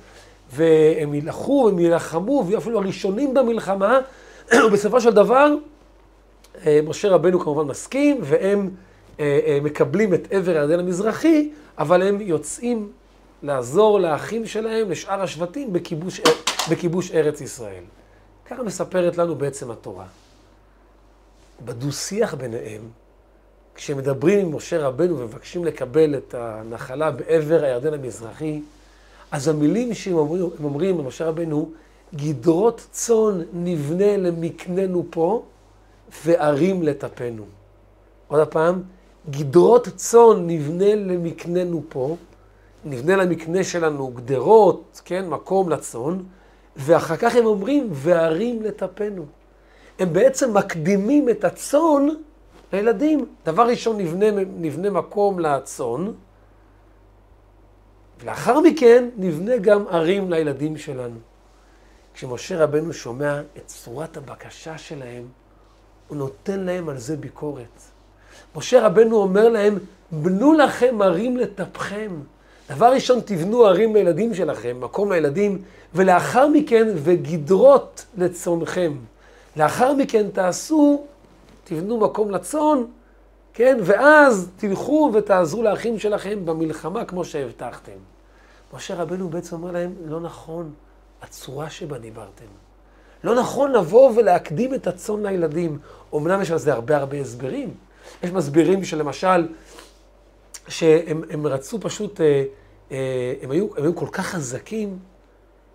והם 0.51 1.13
יילחו, 1.13 1.69
הם 1.69 1.79
יילחמו, 1.79 2.43
ויהיו 2.47 2.59
אפילו 2.59 2.79
הראשונים 2.79 3.33
במלחמה, 3.33 3.99
ובסופו 4.67 5.01
של 5.01 5.13
דבר, 5.13 5.53
אה, 6.65 6.79
משה 6.87 7.09
רבנו 7.09 7.39
כמובן 7.39 7.65
מסכים, 7.65 8.19
והם 8.23 8.69
אה, 9.19 9.39
אה, 9.45 9.59
מקבלים 9.63 10.13
את 10.13 10.27
עבר 10.31 10.51
הירדן 10.51 10.79
המזרחי, 10.79 11.51
אבל 11.77 12.01
הם 12.01 12.21
יוצאים 12.21 12.91
לעזור 13.43 13.99
לאחים 13.99 14.45
שלהם, 14.45 14.91
לשאר 14.91 15.21
השבטים, 15.21 15.73
בכיבוש, 15.73 16.21
בכיבוש 16.71 17.11
ארץ 17.11 17.41
ישראל. 17.41 17.83
ככה 18.45 18.63
מספרת 18.63 19.17
לנו 19.17 19.35
בעצם 19.35 19.71
התורה. 19.71 20.05
בדו-שיח 21.65 22.33
ביניהם, 22.33 22.81
כשמדברים 23.77 24.39
עם 24.39 24.55
משה 24.55 24.87
רבנו 24.87 25.19
ומבקשים 25.19 25.65
לקבל 25.65 26.15
את 26.15 26.35
הנחלה 26.37 27.11
בעבר 27.11 27.63
הירדן 27.63 27.93
המזרחי, 27.93 28.61
אז 29.31 29.47
המילים 29.47 29.93
שהם 29.93 30.15
אומרים, 30.15 30.49
אומרים 30.63 30.97
למשה 30.99 31.25
רבנו, 31.25 31.71
גדרות 32.15 32.87
צאן 32.91 33.41
נבנה 33.53 34.17
למקננו 34.17 35.05
פה, 35.09 35.43
וערים 36.25 36.83
לטפנו. 36.83 37.43
עוד 38.27 38.47
פעם, 38.47 38.83
גדרות 39.29 39.87
צאן 39.95 40.47
נבנה 40.47 40.95
למקננו 40.95 41.83
פה, 41.89 42.15
נבנה 42.85 43.15
למקנה 43.15 43.63
שלנו 43.63 44.07
גדרות, 44.07 45.01
כן, 45.05 45.29
מקום 45.29 45.69
לצאן, 45.69 46.17
ואחר 46.75 47.15
כך 47.15 47.35
הם 47.35 47.45
אומרים, 47.45 47.87
וערים 47.91 48.61
לטפנו. 48.61 49.25
הם 49.99 50.13
בעצם 50.13 50.57
מקדימים 50.57 51.29
את 51.29 51.43
הצאן 51.43 52.07
לילדים. 52.73 53.25
דבר 53.45 53.67
ראשון, 53.67 53.97
נבנה, 53.97 54.25
נבנה 54.57 54.89
מקום 54.89 55.39
לצאן, 55.39 56.11
ולאחר 58.21 58.59
מכן 58.59 59.09
נבנה 59.17 59.57
גם 59.57 59.87
ערים 59.89 60.29
לילדים 60.29 60.77
שלנו. 60.77 61.19
כשמשה 62.13 62.63
רבנו 62.63 62.93
שומע 62.93 63.41
את 63.57 63.65
צורת 63.65 64.17
הבקשה 64.17 64.77
שלהם, 64.77 65.23
הוא 66.07 66.17
נותן 66.17 66.59
להם 66.59 66.89
על 66.89 66.97
זה 66.97 67.17
ביקורת. 67.17 67.81
משה 68.55 68.85
רבנו 68.85 69.15
אומר 69.17 69.49
להם, 69.49 69.77
בנו 70.11 70.53
לכם 70.53 71.01
ערים 71.01 71.37
לטפכם. 71.37 72.11
דבר 72.69 72.93
ראשון, 72.93 73.19
תבנו 73.25 73.65
ערים 73.65 73.95
לילדים 73.95 74.33
שלכם, 74.33 74.77
מקום 74.79 75.11
לילדים, 75.11 75.61
ולאחר 75.93 76.47
מכן, 76.47 76.87
וגדרות 76.95 78.05
לצונכם. 78.17 78.93
לאחר 79.57 79.93
מכן 79.93 80.29
תעשו 80.33 81.05
תבנו 81.69 81.97
מקום 81.97 82.31
לצאן, 82.31 82.83
כן? 83.53 83.77
ואז 83.83 84.49
תלכו 84.57 85.11
ותעזרו 85.13 85.63
לאחים 85.63 85.99
שלכם 85.99 86.45
במלחמה 86.45 87.05
כמו 87.05 87.25
שהבטחתם. 87.25 87.97
משה 88.73 88.95
רבנו 88.95 89.29
בעצם 89.29 89.55
אומר 89.55 89.71
להם, 89.71 89.95
לא 90.05 90.19
נכון 90.19 90.73
הצורה 91.21 91.69
שבה 91.69 91.97
דיברתם. 91.97 92.45
לא 93.23 93.35
נכון 93.35 93.71
לבוא 93.71 94.11
ולהקדים 94.15 94.73
את 94.73 94.87
הצאן 94.87 95.25
לילדים. 95.25 95.79
אמנם 96.15 96.41
יש 96.41 96.51
על 96.51 96.57
זה 96.57 96.73
הרבה 96.73 96.97
הרבה 96.97 97.17
הסברים. 97.17 97.73
יש 98.23 98.31
מסבירים 98.31 98.83
שלמשל, 98.83 99.47
שהם 100.67 101.47
רצו 101.47 101.79
פשוט, 101.79 102.21
אה, 102.21 102.43
אה, 102.91 103.33
הם 103.41 103.51
היו, 103.51 103.67
הם 103.77 103.83
היו 103.83 103.95
כל 103.95 104.07
כך 104.11 104.25
חזקים, 104.25 104.99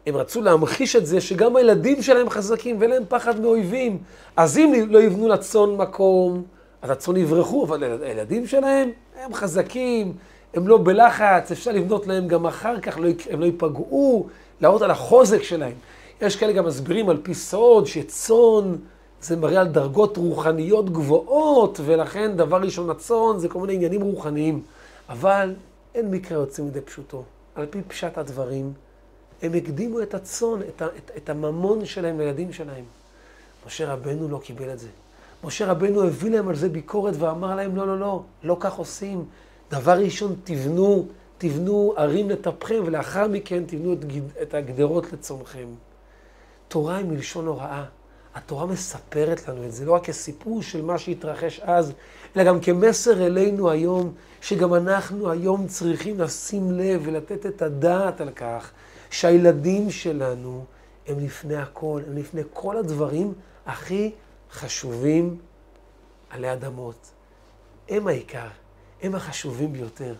הם 0.06 0.16
רצו 0.16 0.40
להמחיש 0.42 0.96
את 0.96 1.06
זה 1.06 1.20
שגם 1.20 1.56
הילדים 1.56 2.02
שלהם 2.02 2.30
חזקים 2.30 2.76
ואין 2.78 2.90
להם 2.90 3.02
פחד 3.08 3.40
מאויבים. 3.40 3.98
אז 4.36 4.58
אם 4.58 4.86
לא 4.88 4.98
יבנו 4.98 5.28
לצאן 5.28 5.70
מקום, 5.76 6.42
אז 6.82 6.90
הצאן 6.90 7.16
יברחו, 7.16 7.64
אבל 7.64 7.82
הילדים 8.02 8.46
שלהם, 8.46 8.90
הם 9.24 9.34
חזקים, 9.34 10.12
הם 10.54 10.68
לא 10.68 10.78
בלחץ, 10.78 11.50
אפשר 11.50 11.72
לבנות 11.72 12.06
להם 12.06 12.28
גם 12.28 12.46
אחר 12.46 12.80
כך, 12.80 12.98
לא, 12.98 13.08
הם 13.30 13.40
לא 13.40 13.44
ייפגעו, 13.44 14.26
להראות 14.60 14.82
על 14.82 14.90
החוזק 14.90 15.42
שלהם. 15.42 15.74
יש 16.20 16.36
כאלה 16.36 16.52
גם 16.52 16.66
מסבירים 16.66 17.08
על 17.08 17.16
פי 17.22 17.34
סוד 17.34 17.86
שצאן 17.86 18.74
זה 19.20 19.36
מראה 19.36 19.60
על 19.60 19.68
דרגות 19.68 20.16
רוחניות 20.16 20.90
גבוהות, 20.90 21.80
ולכן 21.84 22.36
דבר 22.36 22.56
ראשון 22.56 22.90
הצאן 22.90 23.38
זה 23.38 23.48
כל 23.48 23.58
מיני 23.58 23.74
עניינים 23.74 24.00
רוחניים. 24.00 24.62
אבל 25.08 25.54
אין 25.94 26.10
מקרה 26.10 26.38
יוצא 26.38 26.62
מדי 26.62 26.80
פשוטו. 26.80 27.22
על 27.54 27.66
פי 27.70 27.82
פשט 27.88 28.18
הדברים, 28.18 28.72
הם 29.42 29.54
הקדימו 29.54 30.02
את 30.02 30.14
הצאן, 30.14 30.60
את, 30.68 30.82
את, 30.82 31.10
את 31.16 31.30
הממון 31.30 31.84
שלהם 31.84 32.20
לילדים 32.20 32.52
שלהם. 32.52 32.84
משה 33.66 33.92
רבנו 33.92 34.28
לא 34.28 34.38
קיבל 34.38 34.72
את 34.72 34.78
זה. 34.78 34.88
משה 35.44 35.66
רבנו 35.66 36.02
הביא 36.02 36.30
להם 36.30 36.48
על 36.48 36.54
זה 36.54 36.68
ביקורת 36.68 37.14
ואמר 37.18 37.54
להם, 37.54 37.76
לא, 37.76 37.86
לא, 37.86 37.98
לא, 37.98 38.22
לא 38.42 38.56
כך 38.60 38.74
עושים. 38.74 39.24
דבר 39.70 39.98
ראשון, 39.98 40.34
תבנו, 40.44 41.06
תבנו 41.38 41.94
ערים 41.96 42.30
לטפכם, 42.30 42.82
ולאחר 42.86 43.28
מכן 43.28 43.64
תבנו 43.66 43.92
את, 43.92 43.98
את 44.42 44.54
הגדרות 44.54 45.12
לצונכם. 45.12 45.66
תורה 46.68 46.96
היא 46.96 47.06
מלשון 47.06 47.46
הוראה. 47.46 47.84
התורה 48.34 48.66
מספרת 48.66 49.48
לנו 49.48 49.64
את 49.64 49.72
זה, 49.72 49.84
לא 49.84 49.92
רק 49.92 50.04
כסיפור 50.04 50.62
של 50.62 50.82
מה 50.82 50.98
שהתרחש 50.98 51.60
אז, 51.60 51.92
אלא 52.36 52.44
גם 52.44 52.60
כמסר 52.60 53.26
אלינו 53.26 53.70
היום, 53.70 54.12
שגם 54.40 54.74
אנחנו 54.74 55.30
היום 55.30 55.66
צריכים 55.66 56.20
לשים 56.20 56.72
לב 56.72 57.02
ולתת 57.04 57.46
את 57.46 57.62
הדעת 57.62 58.20
על 58.20 58.30
כך 58.30 58.70
שהילדים 59.12 59.90
שלנו 59.90 60.64
הם 61.06 61.18
לפני 61.18 61.56
הכל, 61.56 62.02
הם 62.06 62.16
לפני 62.16 62.42
כל 62.52 62.76
הדברים 62.76 63.34
הכי 63.66 64.12
חשובים 64.50 65.38
עלי 66.30 66.52
אדמות. 66.52 67.10
הם 67.88 68.08
העיקר, 68.08 68.48
הם 69.02 69.14
החשובים 69.14 69.72
ביותר. 69.72 70.14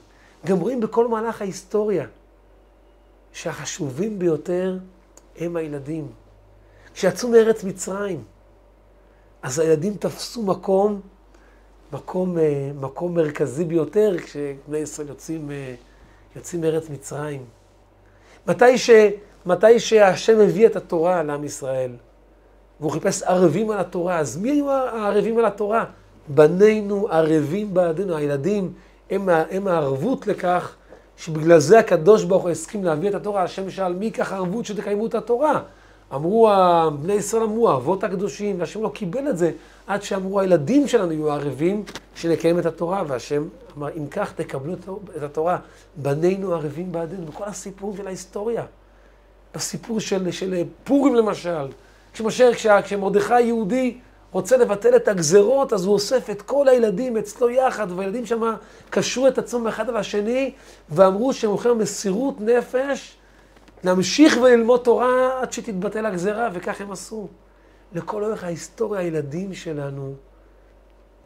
גם 0.47 0.61
רואים 0.61 0.81
בכל 0.81 1.09
מהלך 1.09 1.41
ההיסטוריה 1.41 2.07
שהחשובים 3.33 4.19
ביותר 4.19 4.79
הם 5.37 5.57
הילדים. 5.57 6.13
כשיצאו 6.95 7.29
מארץ 7.29 7.65
מצרים, 7.65 8.25
אז 9.43 9.59
הילדים 9.59 9.97
תפסו 9.97 10.43
מקום, 10.43 11.01
מקום, 11.93 12.39
אה, 12.39 12.71
מקום 12.75 13.15
מרכזי 13.15 13.65
ביותר 13.65 14.17
כשבני 14.19 14.79
ישראל 14.79 15.09
יוצאים, 15.09 15.51
אה, 15.51 15.75
יוצאים 16.37 16.61
מארץ 16.61 16.89
מצרים. 16.91 17.45
מתי, 18.47 18.79
ש, 18.79 18.91
מתי 19.47 19.81
שהשם 19.81 20.41
הביא 20.41 20.67
את 20.67 20.77
התורה 20.77 21.23
לעם 21.23 21.45
ישראל, 21.45 21.91
והוא 22.81 22.93
חיפש 22.93 23.23
ערבים 23.23 23.71
על 23.71 23.79
התורה, 23.79 24.19
אז 24.19 24.37
מי 24.37 24.51
היו 24.51 24.71
הערבים 24.71 25.39
על 25.39 25.45
התורה? 25.45 25.85
בנינו 26.29 27.09
ערבים 27.11 27.75
בעדינו, 27.75 28.17
הילדים 28.17 28.73
הם, 29.11 29.29
הם 29.51 29.69
הערבות 29.69 30.27
לכך 30.27 30.75
שבגלל 31.17 31.59
זה 31.59 31.79
הקדוש 31.79 32.25
ברוך 32.25 32.43
הוא 32.43 32.51
הסכים 32.51 32.85
להביא 32.85 33.09
את 33.09 33.15
התורה, 33.15 33.43
השם 33.43 33.71
שאל 33.71 33.93
מי 33.93 34.05
ייקח 34.05 34.33
ערבות 34.33 34.65
שתקיימו 34.65 35.07
את 35.07 35.15
התורה? 35.15 35.61
אמרו, 36.15 36.51
בני 37.03 37.13
ישראל 37.13 37.43
אמרו, 37.43 37.71
האבות 37.71 38.05
הקדושים, 38.05 38.61
והשם 38.61 38.83
לא 38.83 38.89
קיבל 38.89 39.29
את 39.29 39.39
זה, 39.39 39.51
עד 39.87 40.03
שאמרו, 40.03 40.41
הילדים 40.41 40.89
שלנו 40.89 41.13
יהיו 41.13 41.33
ערבים, 41.33 41.85
שנקיים 42.15 42.59
את 42.59 42.67
התורה, 42.67 43.03
והשם 43.07 43.49
אמר, 43.79 43.89
אם 43.97 44.07
כך 44.07 44.33
תקבלו 44.33 44.73
את 45.17 45.23
התורה, 45.23 45.59
בנינו 45.97 46.55
ערבים 46.55 46.93
בעדינו, 46.93 47.27
בכל 47.27 47.45
הסיפור 47.45 47.97
של 47.97 48.07
ההיסטוריה. 48.07 48.65
בסיפור 49.55 50.01
של, 50.01 50.31
של 50.31 50.63
פורים 50.85 51.15
למשל, 51.15 51.67
כשמשה, 52.13 52.83
כשמרדכי 52.83 53.41
יהודי 53.41 53.99
רוצה 54.33 54.57
לבטל 54.57 54.97
את 54.97 55.09
הגזרות, 55.09 55.73
אז 55.73 55.85
הוא 55.85 55.95
אוסף 55.95 56.31
את 56.31 56.43
כל 56.43 56.69
הילדים 56.69 57.17
אצלו 57.17 57.51
יחד, 57.51 57.87
והילדים 57.91 58.27
שם 58.27 58.55
קשרו 58.91 59.29
את 59.29 59.39
עצמם 59.39 59.67
אחד 59.67 59.89
על 59.89 59.97
השני, 59.97 60.53
ואמרו 60.91 61.33
שהם 61.33 61.51
הולכים 61.51 61.79
מסירות 61.79 62.41
נפש 62.41 63.17
להמשיך 63.85 64.37
וללמוד 64.37 64.81
תורה 64.81 65.43
עד 65.43 65.53
שתתבטל 65.53 66.07
הגזרה, 66.07 66.49
וכך 66.53 66.81
הם 66.81 66.93
עשו. 66.93 67.29
לכל 67.93 68.25
אורך 68.25 68.45
ההיסטוריה, 68.45 69.01
הילדים 69.01 69.55
שלנו 69.55 70.15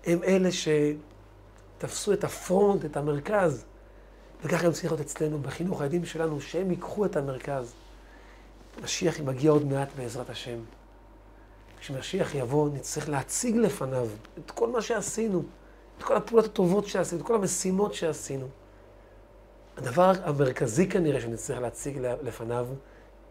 הם 0.06 0.22
אלה 0.22 0.48
שתפסו 0.52 2.12
את 2.12 2.24
הפרונט, 2.24 2.84
את 2.84 2.96
המרכז, 2.96 3.64
וכך 4.44 4.64
הם 4.64 4.72
צריכים 4.72 4.90
להיות 4.90 5.00
אצלנו 5.00 5.38
בחינוך 5.38 5.80
הילדים 5.80 6.04
שלנו, 6.04 6.40
שהם 6.40 6.70
ייקחו 6.70 7.04
את 7.04 7.16
המרכז. 7.16 7.72
משיח 8.84 9.20
מגיע 9.20 9.50
עוד 9.50 9.64
מעט 9.64 9.88
בעזרת 9.96 10.30
השם. 10.30 10.58
כשמשיח 11.80 12.34
יבוא, 12.34 12.68
נצטרך 12.74 13.08
להציג 13.08 13.56
לפניו 13.56 14.08
את 14.38 14.50
כל 14.50 14.68
מה 14.68 14.82
שעשינו, 14.82 15.42
את 15.98 16.02
כל 16.02 16.16
הפעולות 16.16 16.44
הטובות 16.44 16.86
שעשינו, 16.86 17.20
את 17.20 17.26
כל 17.26 17.34
המשימות 17.34 17.94
שעשינו. 17.94 18.46
הדבר 19.76 20.12
המרכזי 20.24 20.88
כנראה 20.88 21.20
שנצטרך 21.20 21.58
להציג 21.58 21.98
לפניו, 22.22 22.66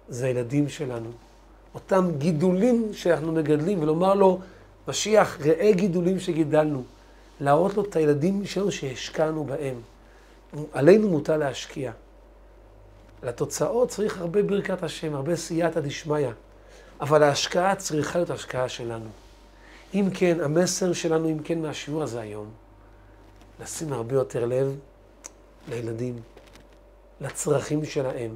זה 0.10 0.26
הילדים 0.26 0.70
שלנו. 0.70 1.10
אותם 1.76 2.12
גידולים 2.18 2.94
שאנחנו 2.94 3.32
מגדלים, 3.32 3.82
ולומר 3.82 4.14
לו, 4.14 4.40
משיח, 4.88 5.38
ראה 5.42 5.72
גידולים 5.72 6.20
שגידלנו. 6.20 6.84
להראות 7.40 7.74
לו 7.74 7.84
את 7.84 7.96
הילדים 7.96 8.46
שלנו 8.46 8.72
שהשקענו 8.72 9.44
בהם. 9.44 9.76
עלינו 10.74 11.10
מוטל 11.10 11.38
להשקיע. 11.38 11.92
לתוצאות 13.24 13.90
צריך 13.90 14.22
הרבה 14.22 14.44
ברכת 14.44 14.84
השם, 14.84 15.16
הרבה 15.16 15.36
סייעתא 15.36 15.80
דשמיא. 15.80 16.30
אבל 17.02 17.24
ההשקעה 17.24 17.76
צריכה 17.76 18.20
להיות 18.20 18.30
השקעה 18.30 18.70
שלנו. 18.70 19.10
אם 19.94 20.10
כן, 20.14 20.38
המסר 20.42 20.94
שלנו, 20.94 21.30
אם 21.30 21.40
כן, 21.44 21.62
מהשיעור 21.62 22.04
הזה 22.04 22.20
היום, 22.20 22.50
לשים 23.62 23.94
הרבה 23.94 24.16
יותר 24.16 24.46
לב 24.46 24.76
לילדים, 25.70 26.20
לצרכים 27.22 27.86
שלהם. 27.86 28.32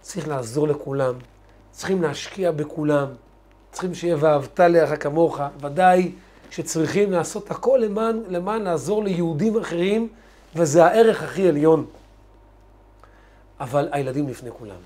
צריך 0.00 0.28
לעזור 0.28 0.68
לכולם, 0.68 1.14
צריכים 1.70 2.02
להשקיע 2.02 2.50
בכולם, 2.50 3.08
צריכים 3.72 3.94
שיהיה 3.94 4.16
ואהבת 4.20 4.60
לרעך 4.60 5.02
כמוך. 5.02 5.40
ודאי 5.60 6.12
שצריכים 6.50 7.12
לעשות 7.12 7.50
הכל 7.50 7.80
למען, 7.82 8.22
למען 8.28 8.62
לעזור 8.62 9.04
ליהודים 9.04 9.58
אחרים, 9.58 10.08
וזה 10.54 10.84
הערך 10.84 11.22
הכי 11.22 11.48
עליון. 11.48 11.86
אבל 13.60 13.88
הילדים 13.92 14.28
לפני 14.28 14.50
כולם. 14.58 14.80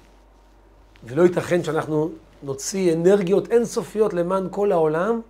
ולא 1.04 1.22
ייתכן 1.22 1.64
שאנחנו 1.64 2.10
נוציא 2.42 2.92
אנרגיות 2.92 3.52
אינסופיות 3.52 4.14
למען 4.14 4.48
כל 4.50 4.72
העולם, 4.72 5.20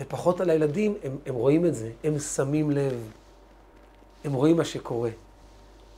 ופחות 0.00 0.40
על 0.40 0.50
הילדים, 0.50 0.94
הם, 1.04 1.16
הם 1.26 1.34
רואים 1.34 1.66
את 1.66 1.74
זה, 1.74 1.90
הם 2.04 2.18
שמים 2.18 2.70
לב, 2.70 2.94
הם 4.24 4.32
רואים 4.32 4.56
מה 4.56 4.64
שקורה. 4.64 5.10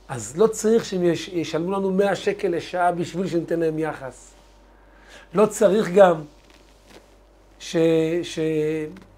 אז 0.07 0.37
לא 0.37 0.47
צריך 0.47 0.85
שהם 0.85 1.03
יש, 1.03 1.27
ישלמו 1.27 1.71
לנו 1.71 1.91
100 1.91 2.15
שקל 2.15 2.47
לשעה 2.47 2.91
בשביל 2.91 3.27
שניתן 3.27 3.59
להם 3.59 3.79
יחס. 3.79 4.31
לא 5.33 5.45
צריך 5.45 5.89
גם 5.89 6.21
ש... 7.59 7.75
ש... 8.23 8.39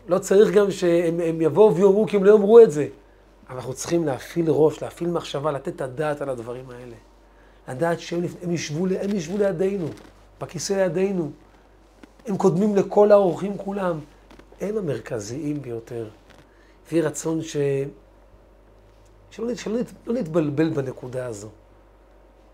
לא 0.07 0.19
צריך 0.19 0.51
גם 0.51 0.71
שהם 0.71 1.41
יבואו 1.41 1.75
ויאמרו, 1.75 2.05
כי 2.07 2.17
הם 2.17 2.23
לא 2.23 2.31
יאמרו 2.31 2.59
את 2.59 2.71
זה. 2.71 2.87
אנחנו 3.49 3.73
צריכים 3.73 4.05
להפעיל 4.05 4.45
ראש, 4.49 4.81
להפעיל 4.81 5.09
מחשבה, 5.09 5.51
לתת 5.51 5.75
את 5.75 5.81
הדעת 5.81 6.21
על 6.21 6.29
הדברים 6.29 6.69
האלה. 6.69 6.95
לדעת 7.67 7.99
שהם 7.99 8.21
הם 8.43 8.51
ישבו, 8.51 8.85
הם 9.01 9.15
ישבו 9.15 9.37
לידינו, 9.37 9.87
בכיסא 10.41 10.73
לידינו. 10.73 11.31
הם 12.25 12.37
קודמים 12.37 12.75
לכל 12.75 13.11
האורחים 13.11 13.57
כולם. 13.57 13.99
הם 14.61 14.77
המרכזיים 14.77 15.61
ביותר. 15.61 16.07
ויהי 16.91 17.01
רצון 17.01 17.41
ש... 17.41 17.57
שלא, 19.31 19.55
שלא 19.55 19.79
לא 20.07 20.13
נתבלבל 20.13 20.69
בנקודה 20.69 21.25
הזו. 21.25 21.49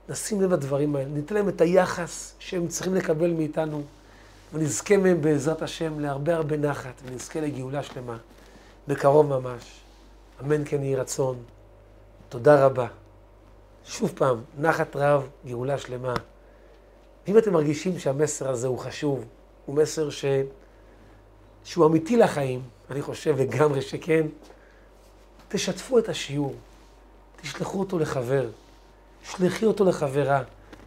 נשים 0.09 0.41
לב 0.41 0.53
לדברים 0.53 0.95
האלה, 0.95 1.09
ניתן 1.09 1.35
להם 1.35 1.49
את 1.49 1.61
היחס 1.61 2.35
שהם 2.39 2.67
צריכים 2.67 2.95
לקבל 2.95 3.31
מאיתנו, 3.31 3.83
ונזכה 4.53 4.97
מהם 4.97 5.21
בעזרת 5.21 5.61
השם 5.61 5.99
להרבה 5.99 6.35
הרבה 6.35 6.57
נחת, 6.57 7.01
ונזכה 7.05 7.41
לגאולה 7.41 7.83
שלמה, 7.83 8.17
בקרוב 8.87 9.39
ממש. 9.39 9.79
אמן 10.41 10.65
כן 10.65 10.83
יהי 10.83 10.95
רצון. 10.95 11.37
תודה 12.29 12.65
רבה. 12.65 12.87
שוב 13.85 14.11
פעם, 14.15 14.41
נחת 14.57 14.95
רב, 14.95 15.27
גאולה 15.45 15.77
שלמה. 15.77 16.13
ואם 17.27 17.37
אתם 17.37 17.53
מרגישים 17.53 17.99
שהמסר 17.99 18.49
הזה 18.49 18.67
הוא 18.67 18.79
חשוב, 18.79 19.25
הוא 19.65 19.75
מסר 19.75 20.09
ש... 20.09 20.25
שהוא 21.63 21.85
אמיתי 21.85 22.17
לחיים, 22.17 22.61
אני 22.89 23.01
חושב 23.01 23.35
לגמרי 23.39 23.81
שכן, 23.81 24.27
תשתפו 25.53 25.99
את 25.99 26.09
השיעור, 26.09 26.55
תשלחו 27.41 27.79
אותו 27.79 27.99
לחבר, 27.99 28.49
שלחי 29.23 29.65
אותו 29.65 29.85
לחברה, 29.85 30.43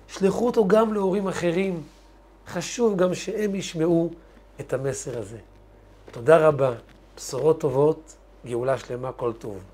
שלחו 0.09 0.47
אותו 0.47 0.69
גם 0.69 0.95
להורים 0.95 1.29
אחרים. 1.29 1.83
חשוב 2.47 2.97
גם 2.97 3.15
שהם 3.15 3.55
ישמעו 3.55 4.11
את 4.61 4.73
המסר 4.73 5.19
הזה. 5.19 5.39
תודה 6.11 6.49
רבה, 6.49 6.73
בשורות 7.17 7.61
טובות, 7.61 8.17
גאולה 8.47 8.79
שלמה, 8.79 9.13
כל 9.13 9.33
טוב. 9.33 9.59